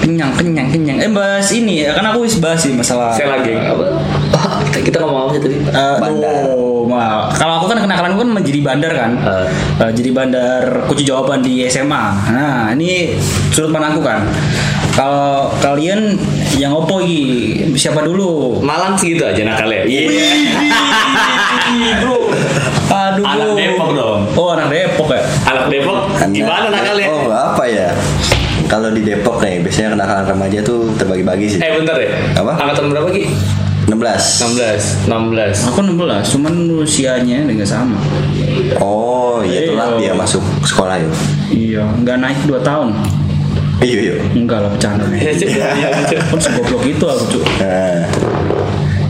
Kenyang 0.05 0.31
kenyang 0.31 0.67
kenyang 0.69 0.97
eh 0.97 1.09
bahas 1.09 1.49
ini 1.49 1.81
ya 1.81 1.91
kan 1.91 2.05
aku 2.05 2.23
wis 2.23 2.37
bahas 2.37 2.61
sih 2.61 2.69
masalah 2.71 3.09
Saya 3.11 3.35
lagi 3.35 3.57
apa? 3.57 3.85
Ah, 4.31 4.61
kita, 4.85 5.01
ngomong 5.01 5.25
apa 5.25 5.31
sih 5.33 5.41
tadi? 5.41 5.55
Eh, 5.57 5.95
Bandar. 5.97 6.45
ma- 6.85 7.33
kalau 7.33 7.57
aku 7.57 7.73
kan 7.73 7.81
kenakalan 7.81 8.13
kan 8.13 8.29
menjadi 8.31 8.59
bandar 8.61 8.93
kan 8.93 9.11
Eh. 9.17 9.45
Eh, 9.81 9.91
jadi 9.91 10.09
bandar 10.11 10.61
kunci 10.85 11.01
jawaban 11.01 11.41
di 11.41 11.65
SMA 11.65 12.03
nah 12.29 12.69
ini 12.69 13.17
sudut 13.49 13.73
pandangku 13.73 13.99
kan 13.99 14.21
kalau 14.93 15.51
kalian 15.59 16.15
yang 16.53 16.71
opo 16.71 17.01
iki 17.01 17.19
siapa 17.75 17.99
dulu 17.99 18.61
Malang 18.61 18.95
segitu 18.95 19.27
aja 19.27 19.43
nakalnya. 19.43 19.83
Iya. 19.83 20.07
Bro 21.99 22.31
aduh 22.87 23.25
Anak. 23.25 23.49
Depok 23.55 23.89
dong. 23.91 24.19
oh 24.31 24.47
anak 24.51 24.67
Depok 24.69 25.09
ya 25.09 25.21
Anak 25.45 25.67
Depok 25.67 25.99
gimana 26.29 26.67
nakalnya? 26.69 27.07
Oh 27.09 27.27
apa 27.27 27.63
ya? 27.65 27.89
Kalau 28.65 28.89
di 28.89 29.01
Depok 29.01 29.39
nih 29.39 29.61
biasanya 29.61 29.93
kenakalan 29.93 30.25
remaja 30.27 30.59
tuh 30.59 30.89
terbagi-bagi 30.95 31.47
sih. 31.47 31.59
Eh 31.59 31.71
bentar 31.75 31.95
ya. 31.95 32.09
Apa? 32.35 32.51
Angkatan 32.57 32.89
berapa 32.89 33.09
Ki? 33.09 33.29
16. 33.85 35.05
16. 35.05 35.05
16. 35.05 35.69
aku 35.69 35.79
16 35.79 36.33
cuman 36.33 36.53
usianya 36.75 37.45
nggak 37.45 37.69
sama 37.69 38.01
Oh, 38.81 39.45
iya 39.45 39.69
telat 39.69 39.93
Iya. 39.93 39.97
dia 40.01 40.13
masuk 40.17 40.41
sekolah 40.65 40.97
ya. 40.97 41.05
iya 41.47 41.83
nggak 42.01 42.17
naik 42.17 42.39
2 42.49 42.65
tahun 42.65 42.97
Iya, 43.77 43.97
iya. 44.01 44.15
enggak 44.33 44.65
lah 44.65 44.69
bercanda 44.73 45.05
kan 45.05 46.39
segoblok 46.41 46.81
itu 46.81 47.05
aku 47.05 47.23
cuy 47.29 47.45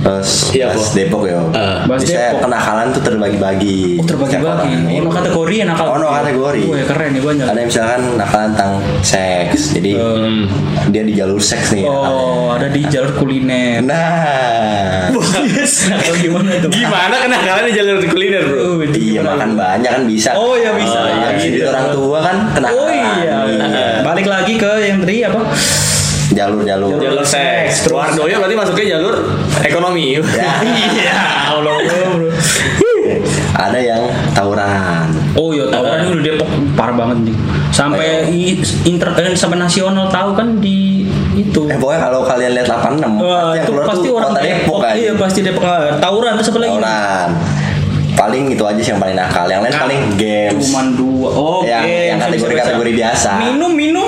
Terus 0.05 0.53
Iya. 0.53 0.69
Depok 0.93 1.25
ya. 1.25 1.41
Bahas 1.49 1.97
Biasanya 1.97 2.29
Depok. 2.29 2.41
kenakalan 2.45 2.87
tuh 2.93 3.01
terbagi-bagi. 3.01 3.79
Oh 3.97 4.05
terbagi-bagi. 4.05 4.73
Setiap 4.85 5.01
Oh, 5.01 5.11
kategori 5.11 5.53
ya 5.55 5.65
nakal. 5.65 5.85
Oh, 5.87 5.97
no 5.97 6.07
kategori. 6.13 6.61
Wah, 6.63 6.85
keren 6.85 7.09
nih 7.09 7.23
banyak. 7.23 7.45
Ada 7.45 7.57
yang 7.57 7.69
misalkan 7.69 8.01
nakalan 8.13 8.49
tentang 8.53 8.73
seks. 9.01 9.59
Jadi 9.73 9.91
Hmm. 9.97 10.45
dia 10.87 11.01
di 11.01 11.13
jalur 11.13 11.41
seks 11.41 11.73
nih. 11.73 11.83
Oh, 11.83 12.53
ada 12.53 12.69
di 12.69 12.85
jalur 12.85 13.11
kuliner. 13.15 13.81
Nah. 13.81 15.09
Yes. 15.45 15.89
Gimana 16.15 16.57
tuh? 16.59 16.69
Gimana 16.69 17.15
kenakalan 17.17 17.63
di 17.65 17.73
jalur 17.73 17.97
kuliner, 18.03 18.41
Bro? 18.43 18.57
Oh, 18.57 18.73
itu 18.79 18.97
Iya 19.15 19.21
makan 19.23 19.49
banyak 19.55 19.89
kan 19.91 20.03
bisa. 20.05 20.29
Oh, 20.33 20.53
iya, 20.53 20.69
bisa. 20.73 20.97
Oh, 20.97 21.07
iya, 21.07 21.27
Gitu. 21.35 21.55
Jadi 21.55 21.65
orang 21.65 21.87
tua 21.91 22.17
kan 22.21 22.37
kenakalan. 22.51 22.77
Oh 22.77 22.89
iya. 22.91 23.37
Iya. 23.45 23.87
Balik 24.01 24.25
lagi 24.25 24.53
ke 24.55 24.71
yang 24.83 25.01
tadi 25.01 25.23
apa? 25.23 25.39
Jalur-jalur. 26.27 26.97
Jalur 26.97 27.21
seks. 27.21 27.83
Terus- 27.83 27.93
Wardoyo 27.93 28.35
berarti 28.39 28.55
masuknya 28.55 28.85
jalur 28.93 29.15
ekonomi. 29.59 30.05
Iya, 30.65 31.17
Allah. 31.51 31.75
Ada 33.55 33.79
yang 33.79 34.01
tawuran. 34.33 35.07
Oh 35.33 35.49
iya, 35.49 35.69
tawuran 35.69 35.97
ini 36.01 36.11
udah 36.13 36.23
Depok 36.25 36.49
parah 36.73 36.95
banget 36.95 37.17
nih. 37.23 37.35
Sampai 37.69 38.07
i- 38.27 38.59
inter 38.83 39.09
eh, 39.15 39.31
sampai 39.33 39.57
nasional 39.57 40.09
tahu 40.09 40.33
kan 40.33 40.59
di 40.59 41.07
itu. 41.33 41.63
Eh 41.65 41.77
pokoknya 41.77 42.01
kalau 42.01 42.21
kalian 42.21 42.51
lihat 42.53 42.67
86 42.67 43.15
Wah, 43.15 43.53
yang 43.53 43.63
itu 43.63 43.69
keluar 43.69 43.85
pasti 43.85 44.03
tuh 44.03 44.13
orang 44.13 44.29
kota 44.29 44.41
Depok 44.41 44.77
kan. 44.81 44.93
Iya, 44.93 45.11
pasti 45.15 45.39
Depok. 45.41 45.63
Ah, 45.63 45.95
Tawuran 45.95 46.31
terus 46.35 46.49
apa 46.49 46.57
lagi? 46.57 46.71
Tawuran. 46.73 47.27
Paling 48.15 48.43
itu 48.49 48.63
aja 48.63 48.79
sih 48.79 48.91
yang 48.91 49.01
paling 49.01 49.13
nakal. 49.13 49.45
Yang 49.45 49.61
lain 49.61 49.73
paling 49.77 50.01
games. 50.15 50.63
Cuman 50.65 50.85
dua. 50.93 51.29
Oh, 51.29 51.61
Yang- 51.61 51.83
games. 51.85 52.07
yang 52.07 52.19
kategori-kategori 52.21 52.91
biasa. 52.95 53.29
Minum, 53.41 53.71
minum. 53.71 54.04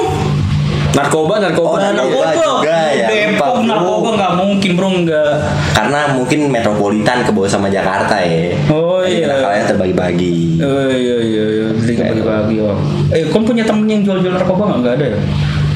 Narkoba, 0.98 1.38
narkoba. 1.38 1.70
Oh, 1.70 1.78
narkoba. 1.78 2.26
juga 2.34 2.78
ya, 2.90 3.06
Depok 3.06 3.38
lupa, 3.38 3.62
bro. 3.62 3.70
narkoba 3.70 4.10
nggak 4.18 4.34
mungkin 4.34 4.72
bro 4.74 4.90
nggak. 5.06 5.34
Karena 5.78 6.00
mungkin 6.18 6.40
metropolitan 6.50 7.18
ke 7.22 7.30
bawah 7.30 7.50
sama 7.50 7.70
Jakarta 7.70 8.18
ya. 8.26 8.58
Oh, 8.74 9.06
Jadi 9.06 9.22
iya. 9.22 9.26
nakalnya 9.30 9.64
terbagi-bagi. 9.70 10.58
Oh 10.58 10.90
iya 10.90 11.18
iya 11.22 11.46
iya. 11.54 11.68
Jadi 11.78 11.94
Kayak 11.94 12.10
bagi-bagi 12.18 12.56
oh. 12.66 12.78
Eh, 13.14 13.30
kamu 13.30 13.44
punya 13.46 13.64
temen 13.64 13.86
yang 13.86 14.02
jual-jual 14.02 14.34
narkoba 14.34 14.74
nggak? 14.74 14.78
Nggak 14.82 14.94
ada 14.98 15.06
ya? 15.14 15.20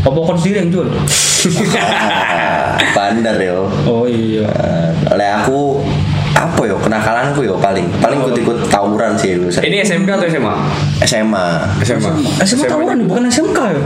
Apa 0.02 0.18
kau 0.18 0.34
sendiri 0.34 0.58
yang 0.66 0.70
jual? 0.74 0.88
Bandar 2.98 3.38
yo. 3.38 3.70
Oh 3.86 4.10
iya. 4.10 4.50
Eh, 4.50 4.90
oleh 5.14 5.30
aku 5.30 5.86
apa 6.32 6.64
yo 6.66 6.74
kenakalanku 6.82 7.46
yo 7.46 7.54
paling 7.62 7.86
paling 8.02 8.18
ikut-ikut 8.26 8.66
tawuran 8.74 9.14
sih 9.14 9.38
dulu. 9.38 9.54
Ini 9.54 9.86
SMK 9.86 10.10
atau 10.18 10.26
SMA? 10.26 10.56
SMA. 11.06 11.46
SMA. 11.86 12.12
SMA 12.42 12.66
tawuran 12.66 12.98
nih, 12.98 13.06
bukan 13.06 13.30
SMK 13.30 13.60
ya? 13.70 13.82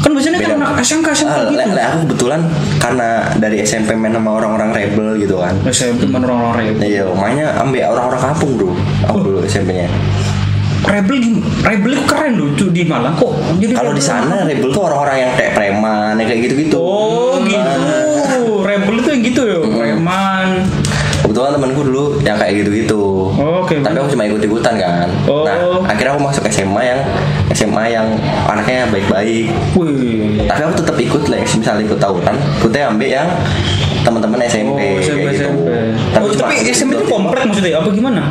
Kan 0.00 0.10
biasanya 0.16 0.38
kan 0.40 0.50
anak 0.56 0.80
SMK 0.80 1.08
SMK 1.12 1.28
Ah, 1.28 1.44
gitu. 1.44 1.60
aku 1.76 1.98
kebetulan 2.08 2.40
karena 2.80 3.08
dari 3.36 3.56
SMP 3.60 3.92
main 3.92 4.16
sama 4.16 4.40
orang-orang 4.40 4.72
rebel 4.72 5.20
gitu 5.20 5.36
kan. 5.38 5.54
SMP 5.68 6.08
mana 6.08 6.24
orang-orang 6.32 6.72
rebel. 6.72 6.82
Iya, 6.82 7.04
mainnya 7.12 7.52
ambil 7.60 7.92
orang-orang 7.92 8.20
kampung 8.32 8.50
bro. 8.56 8.72
Aku 9.06 9.18
dulu 9.20 9.38
SMP-nya. 9.44 9.90
Rebel 10.82 11.22
rebel 11.62 11.90
itu 11.94 12.04
keren 12.10 12.32
loh 12.42 12.48
cuy 12.58 12.68
di 12.74 12.82
Malang 12.82 13.14
kok. 13.14 13.30
Jadi 13.62 13.70
Kalau 13.70 13.92
di 13.94 14.02
sana 14.02 14.42
rebel 14.42 14.74
tuh 14.74 14.82
orang-orang 14.82 15.16
yang 15.28 15.32
kayak 15.38 15.52
preman, 15.54 16.18
kayak 16.18 16.40
gitu-gitu. 16.50 16.74
Oh 16.78 17.38
gitu. 17.46 18.66
Rebel 18.66 18.94
itu 18.98 19.08
yang 19.14 19.22
gitu 19.22 19.42
ya, 19.46 19.58
preman. 19.62 20.48
Kebetulan 21.22 21.50
temanku 21.54 21.80
dulu 21.86 22.04
yang 22.26 22.34
kayak 22.34 22.66
gitu-gitu. 22.66 23.02
Oh, 23.30 23.62
oke. 23.62 23.74
Tapi 23.78 23.96
aku 23.98 24.08
cuma 24.10 24.24
ikut-ikutan 24.26 24.74
kan. 24.80 25.06
Oh. 25.28 25.46
Nah, 25.46 25.86
akhirnya 25.86 26.16
aku 26.16 26.22
masuk 26.26 26.42
SMA 26.50 26.82
yang 26.82 27.00
SMA 27.52 27.84
yang 27.92 28.06
anaknya 28.48 28.88
baik-baik. 28.90 29.52
Wih. 29.78 30.42
Tapi 30.48 30.60
aku 30.66 30.74
tetap 30.82 30.96
ikut 30.98 31.22
lah, 31.30 31.38
misalnya 31.42 31.82
ikut 31.86 32.00
tawuran, 32.00 32.34
aku 32.58 32.68
ambil 32.72 33.08
yang 33.08 33.28
teman-teman 34.02 34.38
SMP. 34.50 34.78
Oh, 34.78 34.98
SMP, 34.98 35.26
gitu. 35.30 35.46
SMP. 35.46 35.68
Tapi, 36.12 36.26
oh, 36.26 36.34
tapi 36.34 36.54
SMP 36.74 36.90
itu 36.98 37.06
komplek 37.06 37.42
maksudnya 37.46 37.78
apa 37.78 37.88
gimana? 37.94 38.22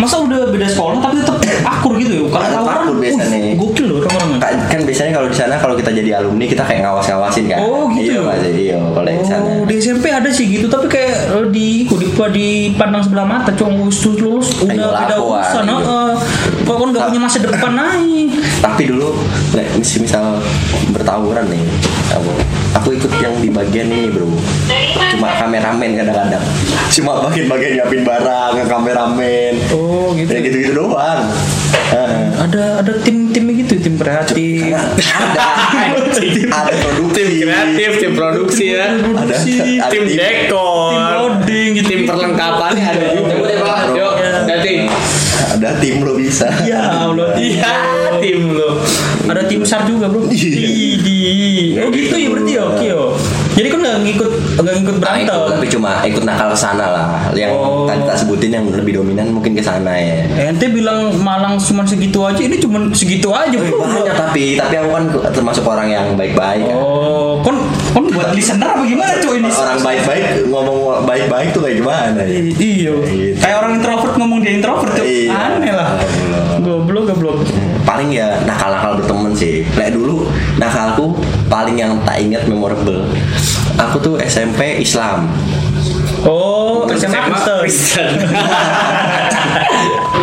Masa 0.00 0.16
udah 0.24 0.48
beda 0.48 0.64
sekolah 0.64 0.96
tapi 1.04 1.20
tetap 1.20 1.36
akur 1.60 1.92
gitu 2.00 2.12
ya? 2.16 2.22
Kalau 2.32 2.48
tawuran, 2.48 2.76
akur 2.80 2.96
biasanya. 2.96 3.38
gokil 3.60 3.84
loh 3.84 3.96
orang-orang. 4.00 4.30
Kan, 4.40 4.54
kan 4.72 4.80
biasanya 4.88 5.12
kalau 5.12 5.28
di 5.28 5.36
sana 5.36 5.54
kalau 5.60 5.74
kita 5.76 5.90
jadi 5.92 6.10
alumni 6.20 6.44
kita 6.48 6.62
kayak 6.64 6.80
ngawas-ngawasin 6.88 7.44
kan. 7.52 7.58
Oh 7.60 7.84
gitu. 7.92 8.16
Iya, 8.16 8.20
Mas. 8.24 8.44
Iya, 8.48 8.78
kalau 8.80 9.08
di 9.12 9.26
sana. 9.28 9.44
Oh, 9.44 9.62
di 9.68 9.74
SMP 9.76 10.04
ada 10.08 10.30
sih 10.32 10.46
gitu, 10.48 10.66
tapi 10.72 10.86
kayak 10.88 11.14
eh, 11.36 11.46
di 11.52 11.84
di 11.84 12.06
dipandang 12.10 13.02
sebelah 13.04 13.26
mata, 13.28 13.52
cuma 13.52 13.76
lulus 13.76 14.00
lulus 14.30 14.48
udah 14.56 14.70
Ayo 14.72 14.88
beda 14.94 15.16
urusan. 15.18 15.62
gitu. 15.62 15.74
Heeh. 15.82 16.12
Kok 16.62 16.76
kan 16.76 16.88
nggak 16.88 17.02
punya 17.04 17.20
masa 17.20 17.38
depan 17.40 17.72
naik? 17.72 18.28
Tapi 18.60 18.82
dulu 18.86 19.08
mis- 19.74 19.98
misal 19.98 20.38
bertawuran 20.90 21.44
nih, 21.46 21.64
aku, 22.10 22.30
aku 22.72 22.88
ikut 22.94 23.12
yang 23.18 23.34
di 23.36 23.48
bagian 23.48 23.88
ini 23.88 24.06
bro. 24.08 24.30
Cuma 25.10 25.34
kameramen 25.36 25.90
kadang-kadang. 25.94 26.44
Cuma 26.88 27.18
bagian-bagian 27.20 27.70
nyiapin 27.76 28.02
barang, 28.02 28.52
kameramen. 28.64 29.54
Oh 29.70 30.14
gitu. 30.14 30.30
Ya 30.30 30.38
gitu-gitu 30.40 30.72
doang. 30.76 31.26
Heeh. 31.90 32.22
Ada 32.40 32.62
ada 32.80 32.92
tim-tim 33.00 33.44
gitu, 33.56 33.74
tim 33.78 33.94
kreatif. 33.94 34.70
ada 34.70 35.46
ada 36.60 36.72
produksi 36.76 37.20
Tim 37.20 37.28
kreatif, 37.42 37.90
tim 37.98 38.12
produksi 38.12 38.64
ya. 38.70 38.86
ada 38.94 39.34
Tim 39.88 40.04
dekor. 40.06 40.90
tim 40.90 41.02
loading 41.10 41.68
gitu. 41.74 41.88
Tim 41.88 42.00
perlengkapan 42.04 42.72
ada 42.76 43.06
juga. 43.10 44.06
Tim 45.80 46.04
lo 46.04 46.12
bisa 46.14 46.46
Ya 46.62 47.08
Allah, 47.08 47.34
Iya, 47.40 47.72
tim 48.20 48.52
lo. 48.52 48.78
ada 49.26 49.42
tim 49.46 49.62
sar 49.64 49.88
juga 49.88 50.06
bro. 50.06 50.28
Iya. 50.28 50.50
Di, 51.00 51.18
oh 51.78 51.88
gitu 51.90 52.14
ya 52.14 52.28
berarti 52.30 52.52
ya, 52.54 52.62
oke 52.66 52.86
yo. 52.86 53.04
Jadi 53.60 53.68
kan 53.68 53.78
nggak 53.78 53.98
ngikut 54.02 54.30
nggak 54.56 54.74
ngikut 54.74 54.94
Nah, 54.94 55.02
berantem. 55.02 55.24
ikut, 55.28 55.50
tapi 55.52 55.66
cuma 55.68 55.90
ikut 56.02 56.22
nakal 56.22 56.48
ke 56.48 56.58
sana 56.58 56.86
lah 56.88 57.06
yang 57.32 57.52
Oh. 57.52 57.84
tadi 57.84 58.00
tak 58.02 58.16
sebutin 58.16 58.50
yang 58.50 58.64
lebih 58.66 58.96
dominan 58.96 59.28
mungkin 59.28 59.52
ke 59.52 59.60
sana 59.60 59.92
ya 59.92 60.24
Ente 60.46 60.66
bilang 60.66 61.12
Malang 61.14 61.60
cuma 61.60 61.82
segitu 61.82 62.22
aja, 62.22 62.38
ini 62.38 62.56
cuma 62.56 62.80
segitu 62.90 63.28
aja 63.30 63.52
Eh, 63.52 63.68
banyak 63.68 64.14
tapi 64.14 64.44
tapi 64.56 64.74
aku 64.74 64.88
kan 64.90 65.04
termasuk 65.30 65.62
orang 65.62 65.88
yang 65.88 66.06
baik-baik 66.14 66.64
kan. 66.64 66.74
Oh, 66.74 67.38
kon 67.38 67.56
kon 67.90 68.08
buat 68.08 68.32
listener 68.32 68.64
apa 68.66 68.80
gimana 68.82 69.12
cuy 69.18 69.36
ini? 69.36 69.50
orang 69.50 69.78
baik-baik 69.78 70.24
ngomong 70.46 70.78
baik-baik 71.04 71.48
tuh 71.50 71.60
kayak 71.60 71.76
gimana 71.76 72.20
ya 72.22 72.38
Iya. 72.40 72.92
Gitu. 73.04 73.36
Kayak 73.36 73.56
orang 73.58 73.72
introvert 73.76 74.14
ngomong 74.16 74.38
dia 74.40 74.52
introvert 74.54 74.92
tuh. 74.94 75.04
Iya. 75.04 75.30
Aneh 75.52 75.70
lah. 75.70 75.88
Goblok 76.58 77.04
goblok. 77.08 77.36
paling 77.82 78.12
ya 78.12 78.38
nakal-nakal 78.44 78.96
berteman 78.96 79.32
sih 79.32 79.66
kayak 79.70 79.92
dulu 79.92 80.28
nakalku 80.56 81.16
paling 81.50 81.76
yang 81.76 81.98
tak 82.00 82.16
ingat 82.16 82.46
memorable 82.46 83.02
aku 83.76 83.96
tuh 83.98 84.14
SMP 84.16 84.78
Islam 84.78 85.26
Oh, 86.20 86.84
Kristen. 86.84 87.08
Kristen. 87.58 88.12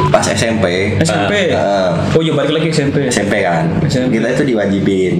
pas 0.08 0.24
SMP 0.24 0.96
SMP. 1.02 1.50
eh, 1.50 1.90
Oh 2.14 2.22
iya 2.22 2.32
balik 2.32 2.54
lagi 2.54 2.68
SMP. 2.70 3.08
SMP 3.08 3.42
kan 3.42 3.66
SMP. 3.84 4.16
kita 4.16 4.28
itu 4.32 4.44
diwajibin 4.46 5.14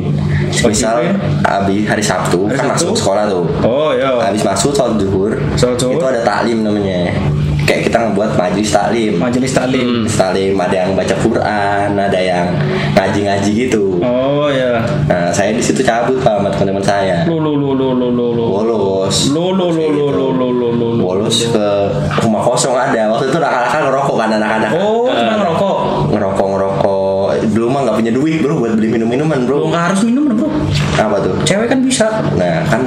misal 0.64 1.02
habis 1.44 1.82
hari 1.84 2.00
Sabtu 2.00 2.46
Hari 2.46 2.56
kan 2.56 2.72
Sabtu? 2.72 2.86
masuk 2.86 2.92
sekolah 2.96 3.24
tuh 3.26 3.44
Oh 3.62 3.90
iya. 3.92 4.16
habis 4.22 4.42
masuk 4.42 4.72
sholat 4.72 4.96
zuhur 4.98 5.32
Sholat 5.58 5.76
zuhur. 5.76 5.98
itu 5.98 6.06
ada 6.06 6.20
taklim 6.22 6.62
namanya 6.62 7.10
kayak 7.68 7.82
kita 7.84 7.98
ngebuat 8.00 8.32
majelis 8.34 8.72
taklim 8.72 9.14
Majelis 9.20 9.52
taklim. 9.52 10.08
Taklim 10.08 10.56
ada 10.56 10.76
yang 10.78 10.96
baca 10.96 11.12
Quran 11.14 11.90
ada 11.94 12.16
yang 12.16 12.48
ngaji-ngaji 12.94 13.50
gitu 13.68 14.00
Oh 14.00 14.48
iya. 14.48 14.80
nah 15.04 15.28
saya 15.30 15.52
di 15.52 15.60
situ 15.60 15.84
cabut 15.84 16.16
Pak, 16.18 16.40
sama 16.40 16.48
teman-teman 16.50 16.80
saya 16.82 17.28
Lu 17.28 17.38
lu 17.38 17.54
lu 17.54 17.76
lu 17.76 17.92
lu 17.92 18.08
lu 18.10 18.26
lu. 18.32 18.46
bolos 18.48 19.30
Lu 19.30 19.52
lu 19.52 19.68
lu 19.68 19.86
lu 19.90 20.06
lu 20.08 20.26
lu 20.32 20.48
lu 20.50 20.68
lu. 20.72 20.88
lu. 20.94 21.04
bolos 21.04 21.44
ke 21.46 21.68
rumah 22.18 22.42
kosong 22.42 22.72
ada 22.72 23.12
waktu 23.12 23.28
itu 23.28 23.38
nakal-nakal 23.38 23.82
ngerokok 23.86 24.16
kan 24.16 24.30
anak-anak 24.34 24.72
Oh, 24.74 25.10
cuma 25.10 25.34
ngerokok. 25.36 25.78
ngerokok 26.10 26.48
ngerokok 26.48 27.28
rumah 27.54 27.80
nggak 27.84 27.98
punya 27.98 28.12
duit 28.12 28.40
bro 28.40 28.54
buat 28.56 28.74
beli 28.74 28.88
minum 28.90 29.08
minuman 29.08 29.40
Oh, 29.40 29.46
bro 29.46 29.58
nggak 29.68 29.84
harus 29.92 30.02
minum 30.04 30.24
bro. 30.30 30.48
apa 30.96 31.16
tuh 31.20 31.34
Cewek 31.44 31.68
kan 31.68 31.80
bisa. 31.82 32.08
nah 32.34 32.64
kan 32.66 32.82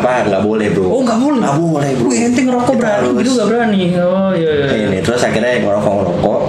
nggak 0.00 0.16
apa 0.16 0.28
nggak 0.32 0.42
boleh 0.48 0.66
bro. 0.72 0.86
Oh 0.88 1.00
nggak 1.04 1.18
boleh. 1.20 1.38
nggak 1.44 1.56
boleh 1.60 1.90
bro. 2.00 2.08
Wih, 2.08 2.20
ente 2.24 2.40
ngerokok 2.40 2.72
Kita 2.72 2.80
berani, 2.80 2.96
harus- 3.04 3.18
gitu 3.20 3.30
nggak 3.36 3.48
berani. 3.52 3.80
Oh 4.00 4.30
iya 4.32 4.52
iya. 4.56 4.66
ini 4.88 4.98
terus 5.04 5.20
akhirnya 5.20 5.52
ngerokok 5.60 5.92
ngerokok. 6.00 6.40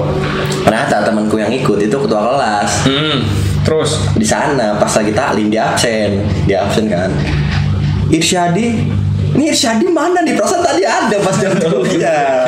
Ternyata 0.64 0.96
temanku 1.04 1.36
yang 1.36 1.52
ikut 1.52 1.78
itu 1.84 1.96
ketua 2.00 2.22
kelas. 2.24 2.72
Hmm. 2.88 3.18
Terus. 3.62 3.92
di 4.18 4.26
sana 4.26 4.80
pas 4.80 4.90
lagi 4.96 5.12
taklim 5.12 5.48
dia 5.52 5.76
absen. 5.76 6.24
Dia 6.48 6.64
absen 6.66 6.88
kan. 6.88 7.12
Irsyadi 8.12 8.68
ini 9.32 9.48
Irsyadi 9.48 9.88
mana 9.88 10.20
nih? 10.28 10.36
Perasaan 10.36 10.60
tadi 10.60 10.84
ada 10.84 11.16
pas 11.24 11.36
jam 11.40 11.56
ya 12.04 12.44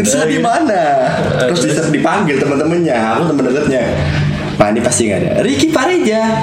Irsyadi 0.00 0.40
mana? 0.40 1.12
Terus 1.52 1.92
dipanggil 1.92 2.40
teman-temannya 2.40 2.96
aku 2.96 3.22
temen 3.28 3.42
deketnya 3.52 3.84
Nah 4.58 4.74
ini 4.74 4.80
pasti 4.82 5.06
nggak 5.06 5.20
ada. 5.22 5.32
Ricky 5.46 5.70
Pareja 5.70 6.34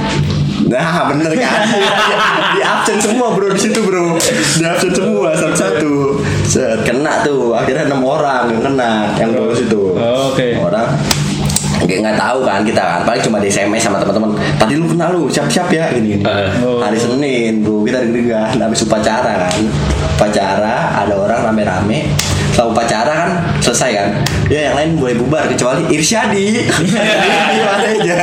Nah 0.66 1.14
bener 1.14 1.32
kan? 1.38 1.62
Di 2.58 2.62
absen 2.64 2.98
semua 2.98 3.36
bro 3.36 3.52
di 3.54 3.60
situ 3.60 3.80
bro. 3.86 4.18
Di 4.18 4.64
absen 4.66 4.92
semua 4.96 5.36
satu-satu. 5.38 6.18
Set, 6.48 6.82
Kena 6.82 7.22
tuh. 7.22 7.54
Akhirnya 7.54 7.86
enam 7.92 8.02
orang 8.06 8.50
yang 8.50 8.62
kena 8.64 9.12
Yang 9.20 9.30
bolos 9.38 9.60
itu 9.62 9.82
Oh, 9.96 10.34
oke. 10.34 10.48
Orang. 10.60 10.88
Nggak, 11.86 11.98
nggak 12.02 12.18
tahu 12.18 12.40
kan 12.48 12.60
kita 12.66 12.82
kan. 12.82 13.00
Paling 13.06 13.22
cuma 13.22 13.38
di 13.38 13.48
SMS 13.52 13.84
sama 13.86 14.02
teman-teman. 14.02 14.34
Tadi 14.58 14.74
lu 14.80 14.88
kenal 14.90 15.10
lu? 15.14 15.28
Siap-siap 15.30 15.68
ya? 15.70 15.92
Gini, 15.94 16.18
gini. 16.18 16.24
Eh. 16.26 16.50
Oh. 16.66 16.82
hari 16.82 16.98
Senin 16.98 17.62
bro. 17.62 17.86
Kita 17.86 18.02
deg-degan. 18.02 18.58
Habis 18.58 18.88
upacara 18.88 19.32
kan. 19.46 19.62
Upacara 20.16 21.06
ada 21.06 21.14
orang 21.14 21.40
rame-rame 21.52 22.10
setelah 22.56 22.72
upacara 22.72 23.12
kan 23.12 23.30
selesai 23.60 23.92
kan 23.92 24.08
ya 24.48 24.72
yang 24.72 24.76
lain 24.76 24.90
boleh 24.96 25.16
bubar 25.18 25.44
kecuali 25.44 25.84
Irsyadi 25.90 26.64
gimana 26.80 27.84
aja 27.84 28.16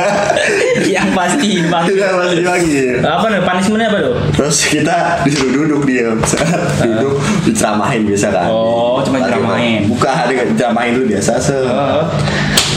Yang 0.83 1.07
pasti 1.13 1.49
pasti. 1.63 1.93
kita 1.93 2.07
masih 2.11 2.41
lagi 2.41 2.73
Apa 2.97 3.25
nih? 3.29 3.41
Punishmentnya 3.43 3.87
apa 3.87 3.99
tuh? 4.01 4.15
terus 4.33 4.57
kita 4.65 4.95
disuruh 5.21 5.53
duduk 5.53 5.81
dia 5.85 6.09
duduk 6.83 7.13
diceramahin 7.45 8.01
biasa 8.03 8.27
kan 8.31 8.49
Oh, 8.49 9.01
cuma 9.01 9.21
ceramahin. 9.21 9.85
buka 9.87 10.25
dia 10.25 10.49
ceramahin 10.51 10.97
dulu 10.97 11.05
biasa 11.11 11.37
se 11.37 11.53
Oh. 11.63 12.01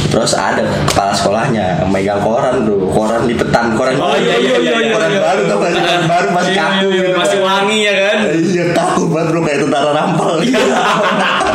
Terus 0.06 0.32
ada 0.32 0.62
kepala 0.86 1.10
sekolahnya 1.10 1.82
yang 1.82 1.90
megang 1.90 2.22
koran 2.22 2.62
bro, 2.62 2.88
koran 2.88 3.26
lipetan, 3.26 3.74
koran 3.74 3.98
Oh, 3.98 4.14
iya, 4.14 4.38
iya, 4.38 4.54
iya, 4.56 4.72
iya, 4.78 4.92
koran 4.94 5.10
iya. 5.10 5.20
baru 5.20 5.40
tau 5.44 5.56
gak 5.58 5.70
sih? 5.70 5.80
koran 5.82 6.02
baru 6.06 6.26
masih 6.30 6.52
Iya, 6.52 6.62
kaku 6.62 6.86
iya, 6.86 6.94
iya, 6.94 7.02
gitu. 7.02 7.18
Masih 7.18 7.38
wangi 7.42 7.78
ya 7.80 7.94
kan? 7.98 8.16
Iya 8.30 8.64
kaku 8.72 9.02
banget 9.08 9.26
bro 9.28 9.40
kayak 9.42 9.58
tentara 9.60 9.90
rampal. 9.92 10.30
Ya 10.38 10.60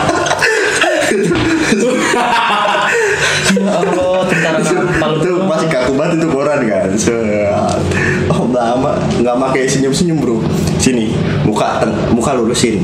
banget 6.12 6.20
itu 6.20 6.28
koran 6.28 6.60
kan. 6.68 6.88
Set. 6.94 7.80
Oh 8.28 8.44
lama 8.52 8.92
nggak 9.18 9.36
pakai 9.40 9.64
senyum 9.64 9.96
senyum 9.96 10.20
bro. 10.20 10.44
Sini 10.76 11.16
muka 11.44 11.80
ten- 11.80 11.96
muka 12.12 12.36
lurusin. 12.36 12.84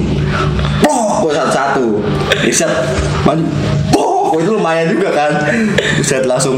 Oh, 0.87 1.27
satu 1.27 1.51
satu. 1.51 1.85
Iset 2.41 2.71
maju. 3.27 3.43
Oh, 3.97 4.39
itu 4.39 4.51
lumayan 4.53 4.87
juga 4.89 5.11
kan. 5.11 5.31
Buset 5.97 6.23
langsung. 6.23 6.55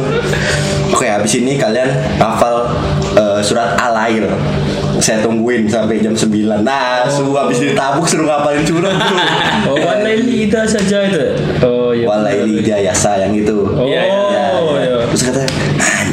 Oke 0.90 1.06
habis 1.06 1.34
ini 1.34 1.54
kalian 1.56 1.90
hafal 2.18 2.70
eh, 3.14 3.40
surat 3.42 3.74
Al-Air. 3.76 4.30
Saya 5.00 5.24
tungguin 5.24 5.64
sampai 5.64 6.04
jam 6.04 6.12
9 6.12 6.60
Nah, 6.60 7.08
suruh 7.08 7.32
habis 7.32 7.64
ditabuk 7.64 8.04
suruh 8.04 8.28
ngapalin 8.28 8.68
surat 8.68 8.74
bro. 8.76 8.92
Oh, 9.72 9.78
Walaili 9.80 10.46
ida 10.46 10.68
saja 10.68 11.08
itu. 11.08 11.24
Oh 11.64 11.96
iya. 11.96 12.04
Walaili 12.04 12.60
jayasa 12.60 13.16
yang 13.18 13.32
itu. 13.32 13.64
Oh, 13.70 13.88
Ya, 13.88 14.04
ya. 14.04 14.20
iya. 14.60 15.08
Terus 15.08 15.24
katanya 15.24 15.50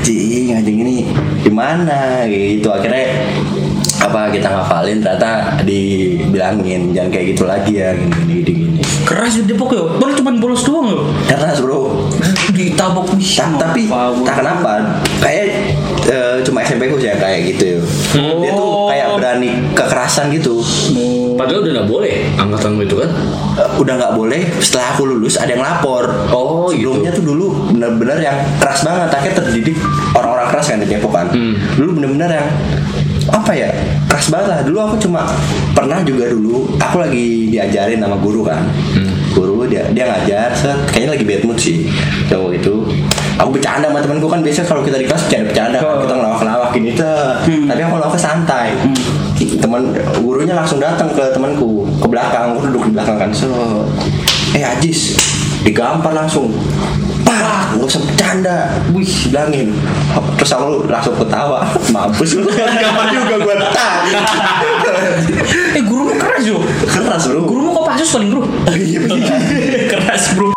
anjing, 0.07 0.55
anjing 0.55 0.79
ini 0.79 0.97
gimana 1.43 2.23
gitu. 2.27 2.71
Akhirnya 2.71 3.27
apa 3.97 4.31
kita 4.31 4.47
ngapalin 4.47 5.03
ternyata 5.03 5.31
dibilangin 5.67 6.95
jangan 6.95 7.11
kayak 7.11 7.27
gitu 7.35 7.43
lagi 7.45 7.73
ya 7.75 7.91
gini 7.93 8.15
gini 8.23 8.43
gini. 8.45 8.81
Keras 9.03 9.35
ya 9.35 9.43
Depok 9.43 9.71
ya. 9.73 9.83
Baru 9.99 10.13
cuma 10.15 10.31
bolos 10.33 10.63
doang 10.63 10.87
loh. 10.89 11.07
Karena 11.25 11.55
bro, 11.57 12.07
Ditabok 12.51 13.15
nih. 13.15 13.27
Ta- 13.35 13.59
tapi 13.59 13.83
tak 14.23 14.35
kenapa 14.37 14.73
kayak 15.19 15.45
eh, 16.07 16.37
cuma 16.43 16.63
SMP 16.63 16.87
ku 16.87 16.99
sih 16.99 17.11
yang 17.11 17.19
kayak 17.19 17.51
gitu. 17.51 17.83
Dia 18.15 18.51
tuh 18.53 18.67
Oh. 18.67 18.87
kayak 18.87 19.19
berani 19.19 19.51
kekerasan 19.75 20.31
gitu. 20.31 20.63
Padahal 21.37 21.61
udah 21.61 21.73
nggak 21.75 21.89
boleh 21.89 22.15
angkatan 22.35 22.71
itu 22.79 22.97
kan? 22.97 23.11
Eh, 23.57 23.69
udah 23.77 23.95
nggak 23.95 24.13
boleh 24.15 24.41
setelah 24.59 24.87
aku 24.91 25.03
lulus 25.07 25.35
ada 25.35 25.49
yang 25.49 25.61
lapor 25.61 26.05
Oh, 26.29 26.69
gitu. 26.69 26.93
sebelumnya 26.93 27.13
tuh 27.13 27.25
dulu 27.25 27.47
bener-bener 27.71 28.19
yang 28.23 28.37
keras 28.57 28.81
banget 28.83 29.09
akhirnya 29.11 29.37
terdidik 29.39 29.77
orang-orang 30.13 30.49
keras 30.49 30.67
kan 30.67 30.79
di 30.79 30.87
Depok 30.87 31.13
kan 31.13 31.27
Hmm. 31.29 31.55
dulu 31.75 31.91
bener-bener 31.95 32.31
yang 32.33 32.49
apa 33.27 33.51
ya 33.51 33.69
keras 34.07 34.29
banget 34.29 34.47
lah 34.47 34.59
dulu 34.63 34.79
aku 34.81 34.97
cuma 34.99 35.27
pernah 35.73 35.99
juga 36.01 36.29
dulu 36.29 36.77
aku 36.77 36.97
lagi 36.99 37.27
diajarin 37.49 37.99
sama 37.99 38.17
guru 38.17 38.41
kan 38.41 38.63
Hmm. 38.93 39.13
guru 39.33 39.67
dia 39.67 39.83
dia 39.91 40.07
ngajar 40.07 40.49
set 40.53 40.79
kayaknya 40.87 41.11
lagi 41.13 41.25
bad 41.27 41.43
mood 41.43 41.59
sih 41.59 41.91
cowok 42.27 42.51
itu 42.55 42.75
aku 43.35 43.49
bercanda 43.51 43.87
sama 43.87 43.99
temanku 43.99 44.27
kan 44.27 44.41
biasa 44.41 44.65
kalau 44.65 44.81
kita 44.81 44.97
di 44.97 45.05
kelas 45.05 45.27
bercanda-bercanda 45.27 45.77
kan 45.77 45.87
Oh. 45.87 46.01
kita 46.01 46.15
ngelawak-ngelawak 46.15 46.69
gini 46.71 46.91
tuh 46.93 47.25
tapi 47.67 47.81
aku 47.81 47.93
ngelawaknya 47.95 48.21
santai 48.23 48.69
teman 49.59 49.93
gurunya 50.21 50.55
langsung 50.55 50.79
datang 50.79 51.11
ke 51.13 51.25
temanku 51.33 51.85
ke 52.01 52.07
belakang 52.07 52.55
aku 52.55 52.71
duduk 52.71 52.83
di 52.89 52.93
belakang 52.97 53.17
kan 53.19 53.31
so 53.35 53.51
eh 54.57 54.65
Ajis 54.65 55.19
digampar 55.67 56.15
langsung 56.15 56.55
Pak, 57.27 57.75
nggak 57.75 57.91
usah 57.91 58.03
bercanda, 58.07 58.59
wih 58.95 59.11
bilangin. 59.27 59.75
Terus 60.39 60.51
aku 60.55 60.87
langsung 60.87 61.19
ketawa, 61.19 61.67
mampus 61.95 62.39
lu 62.39 62.47
gampar 62.55 63.11
juga 63.11 63.35
gue 63.43 63.55
tak. 63.75 63.95
Eh 65.75 65.83
gurumu 65.83 66.15
keras 66.15 66.47
yo. 66.47 66.63
Keras 66.87 67.27
bro. 67.27 67.43
Gurumu 67.51 67.75
kok 67.75 67.85
pasus 67.91 68.15
paling 68.15 68.31
bro. 68.31 68.43
Iya 68.79 68.99
bener. 69.11 69.27
keras 69.91 70.39
bro. 70.39 70.55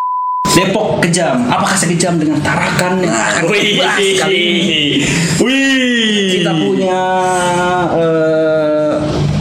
Depok 0.53 1.01
kejam. 1.01 1.47
Apakah 1.49 1.73
sekejam 1.73 2.19
dengan 2.21 2.37
Tarakan 2.43 3.01
yang 3.01 3.15
akan 3.15 3.43
kita 3.49 3.71
bahas 3.79 4.07
kali 4.21 4.37
ini? 4.37 4.81
Wih. 5.41 6.29
Kita 6.37 6.51
punya 6.53 7.01
eh, 7.97 8.38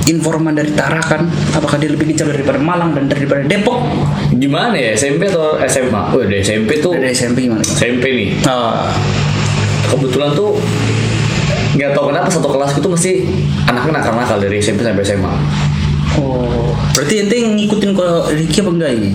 informan 0.09 0.57
dari 0.57 0.73
Tarakan. 0.73 1.29
Apakah 1.53 1.77
dia 1.77 1.92
lebih 1.92 2.09
kejam 2.11 2.33
daripada 2.33 2.57
Malang 2.57 2.97
dan 2.97 3.07
daripada 3.07 3.44
Depok? 3.44 3.79
Gimana 4.35 4.75
ya 4.75 4.97
SMP 4.97 5.29
atau 5.29 5.61
SMA? 5.68 6.03
Oh, 6.16 6.21
dari 6.25 6.40
SMP 6.40 6.81
tuh. 6.81 6.97
Dari 6.97 7.12
SMP 7.12 7.47
gimana? 7.47 7.62
SMP 7.62 8.05
nih. 8.16 8.29
Ah, 8.49 8.88
Kebetulan 9.88 10.37
tuh 10.37 10.61
nggak 11.79 11.94
tahu 11.94 12.11
kenapa 12.12 12.29
satu 12.29 12.49
kelas 12.51 12.77
itu 12.77 12.88
mesti 12.90 13.12
anaknya 13.64 14.03
nakal-nakal 14.03 14.37
dari 14.37 14.59
SMP 14.59 14.85
sampai 14.85 15.05
SMA. 15.05 15.33
oh, 16.18 16.75
berarti 16.92 17.23
ente 17.23 17.37
ngikutin 17.38 17.94
ke 17.94 18.07
Ricky 18.35 18.59
apa 18.61 18.71
enggak 18.75 18.90
ini? 18.99 19.11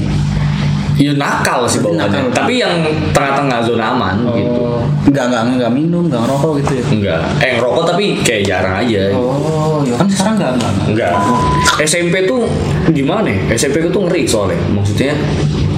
Ya 0.93 1.11
nakal 1.17 1.65
sih 1.65 1.81
bawaannya. 1.81 2.29
Tapi 2.29 2.61
yang 2.61 2.85
tengah-tengah 3.11 3.59
zona 3.65 3.97
aman 3.97 4.15
gitu. 4.37 4.61
Oh, 4.61 4.85
enggak 5.09 5.33
enggak 5.33 5.41
enggak 5.57 5.71
minum, 5.73 6.05
enggak 6.05 6.21
ngerokok 6.25 6.51
gitu 6.61 6.71
ya? 6.77 6.83
Enggak. 6.93 7.19
Eh 7.41 7.51
ngerokok 7.57 7.83
tapi 7.89 8.05
kayak 8.21 8.41
jarang 8.45 8.75
aja. 8.77 9.09
Oh, 9.17 9.81
ya 9.81 9.97
kan 9.97 10.05
sekarang 10.05 10.33
enggak 10.37 10.51
enggak. 10.53 10.71
enggak. 10.85 11.11
Enggak. 11.17 11.85
SMP 11.89 12.15
tuh 12.29 12.45
gimana 12.93 13.25
ya? 13.25 13.57
SMP 13.57 13.81
tuh 13.89 14.05
ngeri 14.05 14.23
soalnya. 14.29 14.61
Maksudnya 14.69 15.13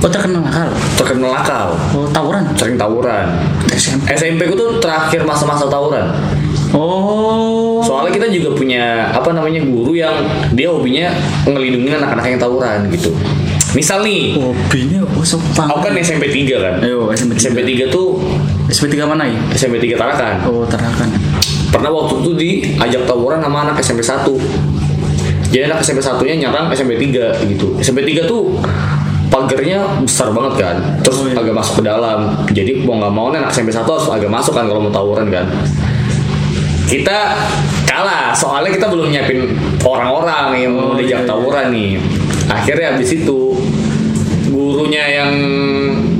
Oh 0.05 0.11
terkenal 0.13 0.45
nakal. 0.45 0.69
terkenal 1.01 1.31
nakal. 1.33 1.67
Oh 1.97 2.05
tawuran. 2.13 2.45
Sering 2.53 2.77
tawuran. 2.77 3.25
SMP. 3.73 4.05
SMP 4.13 4.41
ku 4.45 4.53
tuh 4.53 4.77
terakhir 4.77 5.25
masa-masa 5.25 5.65
tawuran. 5.65 6.13
Oh. 6.75 7.81
Soalnya 7.81 8.13
kita 8.13 8.27
juga 8.29 8.53
punya 8.53 9.09
apa 9.09 9.33
namanya 9.33 9.65
guru 9.65 9.97
yang 9.97 10.13
dia 10.53 10.69
hobinya 10.69 11.09
ngelindungin 11.49 11.97
anak-anak 11.97 12.25
yang 12.35 12.39
tawuran 12.41 12.79
gitu. 12.93 13.09
Misal 13.75 14.01
nih, 14.01 14.33
Hobinya 14.33 15.03
oh 15.03 15.19
sepang. 15.19 15.67
aku 15.67 15.83
kan 15.83 15.93
SMP 15.99 16.31
3 16.31 16.47
kan. 16.55 16.73
Ayo 16.79 17.11
SMP 17.11 17.35
SMP 17.35 17.59
3 17.61 17.91
tuh 17.91 18.23
SMP 18.65 18.95
3 18.95 19.03
mana 19.05 19.27
ya? 19.27 19.35
SMP 19.51 19.77
3 19.77 19.93
Tarakan. 19.93 20.33
Oh 20.47 20.63
Tarakan. 20.63 21.11
Pernah 21.67 21.91
waktu 21.91 22.13
itu 22.17 22.31
diajak 22.33 23.03
tawuran 23.03 23.37
sama 23.37 23.67
anak 23.67 23.75
SMP 23.77 23.99
1 23.99 24.31
Jadi 25.45 25.63
anak 25.65 25.83
SMP 25.83 25.99
1 25.99 26.23
nya 26.25 26.47
nyerang 26.47 26.71
SMP 26.71 26.95
3 26.95 27.35
gitu 27.45 27.75
SMP 27.77 28.07
3 28.07 28.23
tuh 28.23 28.63
pagernya 29.27 29.83
besar 29.99 30.31
banget 30.31 30.53
kan 30.57 30.75
Terus 31.03 31.17
Oh, 31.17 31.27
iya. 31.27 31.35
agak 31.35 31.51
masuk 31.53 31.73
ke 31.75 31.83
dalam 31.83 32.19
Jadi 32.49 32.79
mau 32.79 32.95
nggak 32.95 33.11
mau 33.11 33.27
anak 33.27 33.51
SMP 33.51 33.69
1 33.69 33.83
harus 33.83 34.07
agak 34.07 34.31
masuk 34.31 34.55
kan 34.55 34.63
kalau 34.63 34.79
mau 34.79 34.89
tawuran 34.89 35.27
kan 35.27 35.43
Kita 36.85 37.35
kalah 37.83 38.31
soalnya 38.31 38.71
kita 38.71 38.87
belum 38.87 39.11
nyiapin 39.11 39.51
orang-orang 39.81 40.55
yang 40.55 40.71
mau 40.71 40.89
Oh, 40.89 40.95
diajak 40.95 41.11
iya, 41.11 41.19
iya. 41.19 41.27
tawuran 41.27 41.65
nih 41.69 41.89
Akhirnya 42.45 42.93
habis 42.93 43.09
itu 43.11 43.39
gurunya 44.45 45.03
yang 45.11 45.31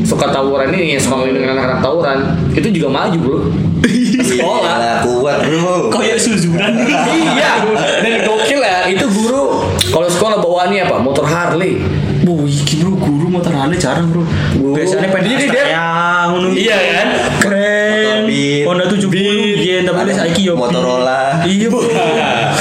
suka 0.02 0.30
tawuran 0.30 0.70
ini 0.70 0.98
yang 0.98 1.02
suka 1.02 1.16
ngelindungin 1.18 1.50
anak-anak 1.50 1.80
tawuran 1.80 2.18
itu 2.52 2.68
juga 2.72 2.88
maju 2.92 3.18
bro 3.18 3.40
ke 3.82 4.22
sekolah 4.22 5.02
kuat 5.04 5.38
bro. 5.46 5.90
Kayak 5.90 6.18
suzuran. 6.20 6.74
iya 6.84 7.62
dan 8.02 8.14
gokil 8.22 8.60
ya 8.60 8.90
itu 8.90 9.06
guru 9.08 9.66
kalau 9.90 10.08
sekolah 10.08 10.38
bawaannya 10.42 10.82
apa 10.84 10.96
motor 10.98 11.26
Harley 11.26 11.82
Bu, 12.26 12.50
iki 12.50 12.82
bro, 12.82 12.98
guru 12.98 13.30
motor 13.30 13.54
Harley 13.54 13.78
jarang 13.78 14.10
bro. 14.10 14.26
Guru. 14.58 14.74
Biasanya 14.74 15.14
Astag 15.14 15.30
dia- 15.30 15.70
yang. 15.70 16.34
Iya 16.58 16.78
kan? 16.98 17.08
Keren. 17.38 18.26
Honda 18.66 18.86
70 18.90 19.62
Iya 19.62 19.86
tapi 19.86 20.00
Ada 20.10 20.14
saiki 20.26 20.42
yo 20.42 20.58
Motorola. 20.58 21.46
Iya 21.46 21.70
bro 21.70 21.86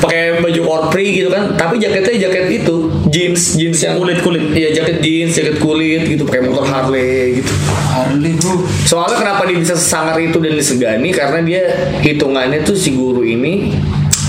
pakai 0.00 0.40
baju 0.40 0.60
korpri 0.64 1.20
gitu 1.22 1.28
kan, 1.32 1.54
tapi 1.54 1.76
jaketnya 1.80 2.28
jaket 2.28 2.62
itu 2.62 2.74
jeans 3.10 3.56
jeans 3.58 3.78
yang 3.82 3.94
Kulit, 4.00 4.18
kulit. 4.24 4.42
Iya 4.56 4.72
jaket 4.80 5.02
jeans, 5.04 5.32
jaket 5.36 5.56
kulit 5.60 6.08
gitu, 6.08 6.22
pakai 6.24 6.46
motor 6.48 6.64
Harley 6.64 7.42
gitu. 7.42 7.52
Harley 7.90 8.32
bro 8.38 8.64
Soalnya 8.86 9.16
kenapa 9.20 9.42
dia 9.44 9.58
bisa 9.60 9.74
sesangar 9.76 10.16
itu 10.16 10.40
dan 10.40 10.54
disegani 10.56 11.10
karena 11.12 11.40
dia 11.44 11.62
hitungannya 12.00 12.64
tuh 12.64 12.76
si 12.78 12.96
guru 12.96 13.20
ini 13.26 13.74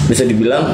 bisa 0.10 0.28
dibilang 0.28 0.66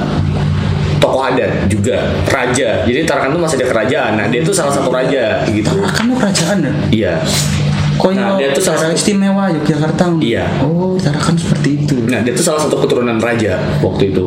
tokoh 0.97 1.21
adat 1.29 1.69
juga 1.69 2.09
raja. 2.27 2.81
Jadi 2.83 3.05
Tarakan 3.05 3.37
tuh 3.37 3.41
masih 3.45 3.57
ada 3.61 3.67
kerajaan. 3.69 4.11
Nah 4.17 4.25
dia 4.27 4.41
tuh 4.41 4.53
salah 4.53 4.73
satu 4.73 4.89
raja 4.89 5.45
gitu. 5.49 5.69
Kan 5.93 6.09
lo 6.09 6.17
kerajaan 6.17 6.57
ya 6.65 6.73
Iya. 6.89 7.13
Kok 7.97 8.09
Nah, 8.13 8.37
dia 8.37 8.53
tuh 8.53 8.61
satu- 8.61 8.93
istimewa 8.93 9.49
Yogyakarta 9.49 10.05
Iya. 10.21 10.45
Oh 10.61 10.93
Tarakan 10.97 11.33
seperti 11.33 11.69
itu 11.81 11.95
Nah 12.05 12.21
dia 12.21 12.33
tuh 12.33 12.45
salah 12.45 12.61
satu 12.65 12.77
keturunan 12.79 13.17
raja 13.17 13.57
waktu 13.81 14.13
itu. 14.13 14.23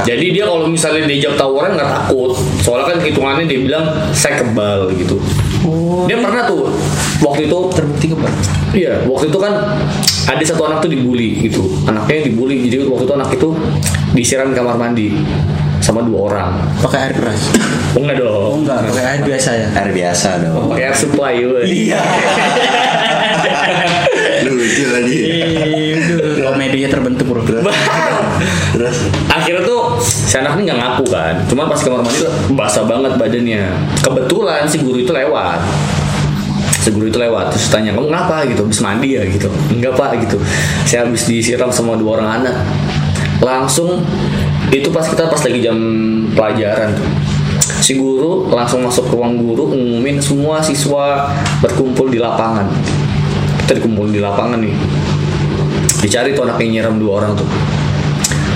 Jadi 0.00 0.32
dia 0.32 0.48
kalau 0.48 0.64
misalnya 0.64 1.04
diajak 1.04 1.36
tawuran 1.36 1.76
nggak 1.76 1.90
takut. 1.90 2.32
Soalnya 2.64 2.94
kan 2.94 2.98
hitungannya 3.04 3.44
dia 3.44 3.60
bilang 3.60 3.84
saya 4.10 4.40
kebal 4.40 4.88
gitu. 4.96 5.20
Oh 5.60 6.08
Dia 6.08 6.16
pernah 6.16 6.48
tuh 6.48 6.72
waktu 7.20 7.44
itu 7.44 7.58
terbukti 7.70 8.06
kebal 8.08 8.32
Iya, 8.72 9.04
waktu 9.04 9.28
itu 9.28 9.38
kan 9.38 9.52
ada 10.24 10.44
satu 10.46 10.62
anak 10.64 10.80
tuh 10.80 10.88
dibully 10.88 11.36
gitu. 11.42 11.68
Anaknya 11.84 12.32
dibully, 12.32 12.70
jadi 12.70 12.86
waktu 12.86 13.04
itu 13.04 13.14
anak 13.14 13.28
itu 13.34 13.48
disiram 14.14 14.48
di 14.48 14.56
kamar 14.56 14.78
mandi 14.78 15.10
sama 15.80 16.04
dua 16.04 16.20
orang. 16.28 16.52
Pakai 16.78 17.08
air 17.08 17.12
keras 17.16 17.40
Oh 17.96 18.00
enggak 18.00 18.16
Oh 18.20 18.22
dong. 18.22 18.52
enggak 18.62 18.78
pakai 18.86 19.04
air 19.04 19.20
biasa 19.24 19.50
ya 19.52 19.68
air 19.74 19.90
biasa 19.90 20.28
dong. 20.40 20.64
Pakai 20.70 20.84
air 20.86 20.96
supply 20.96 21.34
woy. 21.48 21.64
Iya. 21.66 22.00
Lucu 24.40 24.84
lagi. 24.88 25.20
Komedinya 26.40 26.88
terbentuk 26.90 27.26
bro. 27.28 27.42
Terus 27.44 28.96
Akhirnya 29.28 29.62
tuh 29.64 29.96
si 30.00 30.34
anak 30.36 30.56
ini 30.56 30.70
nggak 30.70 30.78
ngaku 30.80 31.04
kan. 31.08 31.34
Cuman 31.46 31.66
pas 31.68 31.80
kamar 31.80 32.00
mandi 32.02 32.18
tuh 32.18 32.32
basah 32.54 32.84
banget 32.84 33.12
badannya. 33.16 33.64
Kebetulan 34.00 34.64
si 34.64 34.80
guru 34.80 34.98
itu 34.98 35.12
lewat. 35.12 35.60
Si 36.80 36.88
guru 36.88 37.12
itu 37.12 37.20
lewat 37.20 37.52
terus 37.52 37.68
tanya 37.68 37.92
kamu 37.92 38.08
ngapa 38.08 38.48
gitu 38.48 38.64
habis 38.64 38.80
mandi 38.80 39.12
ya 39.12 39.20
gitu 39.28 39.52
enggak 39.68 40.00
pak 40.00 40.16
gitu 40.16 40.40
saya 40.88 41.04
habis 41.04 41.28
disiram 41.28 41.68
sama 41.68 41.92
dua 41.92 42.16
orang 42.16 42.40
anak 42.40 42.56
langsung 43.44 44.00
itu 44.70 44.88
pas 44.94 45.02
kita 45.02 45.26
pas 45.26 45.42
lagi 45.42 45.58
jam 45.58 45.76
pelajaran 46.34 46.94
tuh. 46.94 47.08
Si 47.82 47.98
guru 47.98 48.46
langsung 48.54 48.86
masuk 48.86 49.10
ke 49.10 49.14
ruang 49.18 49.34
guru 49.42 49.74
ngumumin 49.74 50.22
semua 50.22 50.62
siswa 50.62 51.26
berkumpul 51.58 52.06
di 52.06 52.22
lapangan. 52.22 52.70
Kita 53.66 53.82
dikumpul 53.82 54.14
di 54.14 54.22
lapangan 54.22 54.62
nih. 54.62 54.74
Dicari 56.00 56.32
tuh 56.32 56.46
anak 56.46 56.62
yang 56.62 56.70
nyiram 56.70 56.96
dua 57.02 57.22
orang 57.24 57.34
tuh. 57.34 57.48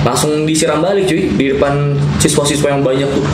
Langsung 0.04 0.44
disiram 0.44 0.84
balik 0.84 1.08
cuy 1.08 1.32
di 1.32 1.44
depan 1.56 1.96
siswa-siswa 2.20 2.76
yang 2.76 2.84
banyak 2.84 3.08
tuh. 3.08 3.24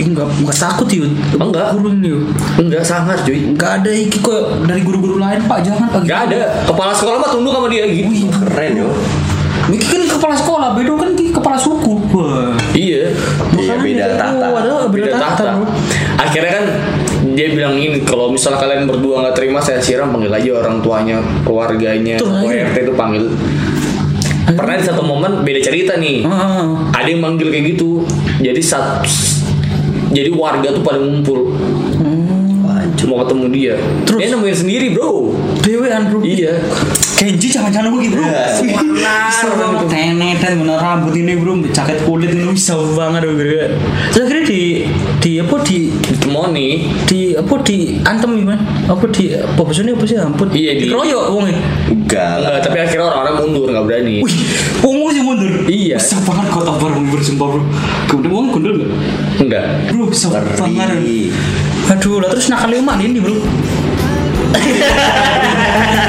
Enggak 0.00 0.26
enggak 0.40 0.56
takut 0.56 0.88
yuk. 0.90 1.12
Enggak. 1.36 1.76
Guru 1.76 1.92
ini 1.92 2.08
yuk. 2.10 2.22
enggak 2.58 2.82
sangar 2.82 3.20
cuy. 3.22 3.54
Enggak 3.54 3.84
ada 3.84 3.90
iki 3.92 4.18
kok 4.18 4.64
dari 4.64 4.80
guru-guru 4.80 5.20
lain 5.20 5.44
Pak, 5.44 5.58
jangan 5.62 5.92
Pak. 5.92 6.00
enggak 6.08 6.20
ada. 6.32 6.40
Kepala 6.64 6.92
sekolah 6.96 7.18
mah 7.20 7.30
tunduk 7.30 7.52
sama 7.52 7.68
dia 7.68 7.84
gitu. 7.86 8.32
Keren 8.32 8.72
yo. 8.74 8.88
Iki 9.66 9.86
kan 9.86 10.02
kepala 10.06 10.34
sekolah, 10.38 10.68
bedo 10.78 10.94
kan 10.94 11.10
kepala 11.16 11.58
suku. 11.58 11.94
Wah. 12.16 12.54
iya 12.72 13.12
Iya 13.54 13.74
beda 13.78 14.04
tata. 14.16 14.46
Oh, 14.50 14.56
ada 14.58 14.88
beda, 14.88 15.10
bro. 15.14 15.64
akhirnya 16.16 16.52
kan 16.52 16.64
dia 17.34 17.48
bilang 17.52 17.74
ini 17.76 18.00
kalau 18.02 18.32
misalnya 18.32 18.62
kalian 18.62 18.88
berdua 18.88 19.26
nggak 19.26 19.34
terima 19.36 19.58
saya 19.60 19.78
siram 19.82 20.10
panggil 20.10 20.32
aja 20.32 20.50
orang 20.58 20.80
tuanya 20.80 21.16
keluarganya. 21.44 22.16
ORT 22.22 22.76
itu 22.78 22.92
panggil 22.94 23.24
pernah 24.46 24.78
di 24.78 24.84
satu 24.86 25.02
momen 25.02 25.42
beda 25.42 25.58
cerita 25.58 25.98
nih 25.98 26.22
Ah, 26.22 26.86
ada 26.94 27.08
yang 27.10 27.18
manggil 27.18 27.50
kayak 27.50 27.74
gitu 27.74 28.06
jadi 28.38 28.60
saat 28.62 29.02
jadi 30.14 30.30
warga 30.30 30.70
tuh 30.70 30.86
pada 30.86 31.02
ngumpul 31.02 31.50
mau 33.04 33.20
ketemu 33.20 33.44
dia 33.52 33.74
Terus? 34.08 34.18
dia 34.18 34.28
nemuin 34.32 34.56
sendiri 34.56 34.86
bro 34.96 35.36
dewean 35.60 36.02
bro. 36.08 36.24
iya 36.24 36.56
Kenji 37.16 37.48
jangan-jangan 37.48 37.96
begitu 37.96 38.20
bro. 38.20 38.28
Iya. 38.28 38.44
Banget. 39.56 39.88
Tenet 39.88 40.36
bener 40.60 40.76
rambut 40.76 41.16
ini 41.16 41.32
bro, 41.32 41.56
jaket 41.72 42.04
kulit 42.04 42.28
ini 42.28 42.52
bisa 42.52 42.76
banget 42.92 43.24
bro. 43.24 43.40
Terus 44.12 44.24
akhirnya 44.28 44.44
di 44.44 44.60
di 45.16 45.30
apa 45.40 45.56
di 45.64 45.96
ditemoni 45.96 46.68
di 47.08 47.32
apa 47.32 47.56
di 47.64 47.96
antem 48.04 48.36
gimana? 48.36 48.60
Apa 48.84 49.08
di 49.08 49.32
apa 49.32 49.56
maksudnya 49.56 49.96
apa 49.96 50.04
sih 50.04 50.16
ampun? 50.20 50.52
Iya, 50.52 50.76
di- 50.76 50.86
dikeroyok 50.86 51.24
wongnya. 51.32 51.56
Enggak 51.88 52.60
tapi 52.62 52.78
akhirnya 52.78 53.08
orang-orang 53.08 53.34
mundur 53.48 53.68
nggak 53.72 53.84
berani 53.88 54.14
Wih, 54.20 54.36
wong 54.84 55.08
sih 55.08 55.22
mundur. 55.24 55.52
Iya. 55.66 55.96
Bisa 55.96 56.20
banget 56.20 56.46
kota 56.52 56.72
baru 56.76 57.00
bersumpah 57.08 57.48
bro. 57.48 57.62
Kemudian 58.12 58.32
wong 58.36 58.46
kundul 58.52 58.72
nggak? 58.76 58.92
enggak 59.40 59.64
Bro, 59.88 60.12
bisa 60.12 60.28
banget. 60.28 60.60
Aduh, 61.86 62.18
lah 62.18 62.34
terus 62.34 62.50
nakal 62.50 62.74
lima 62.74 62.98
ini 62.98 63.22
bro. 63.22 63.38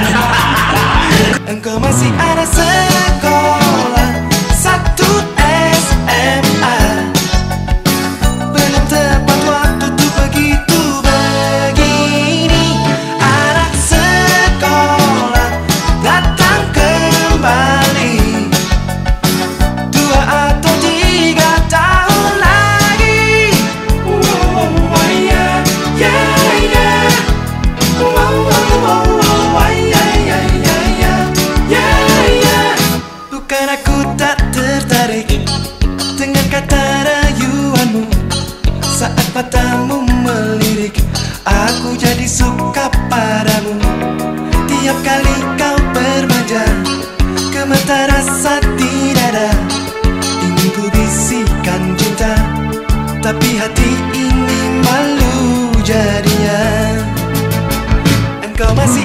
terasa 47.87 48.59
di 48.75 49.15
dada 49.15 49.49
Ingin 50.43 50.69
ku 50.75 50.83
bisikan 50.91 51.95
cinta 51.95 52.35
Tapi 53.23 53.49
hati 53.59 53.91
ini 54.11 54.61
malu 54.83 55.37
jadinya. 55.87 56.61
Engkau 58.43 58.71
masih 58.75 59.03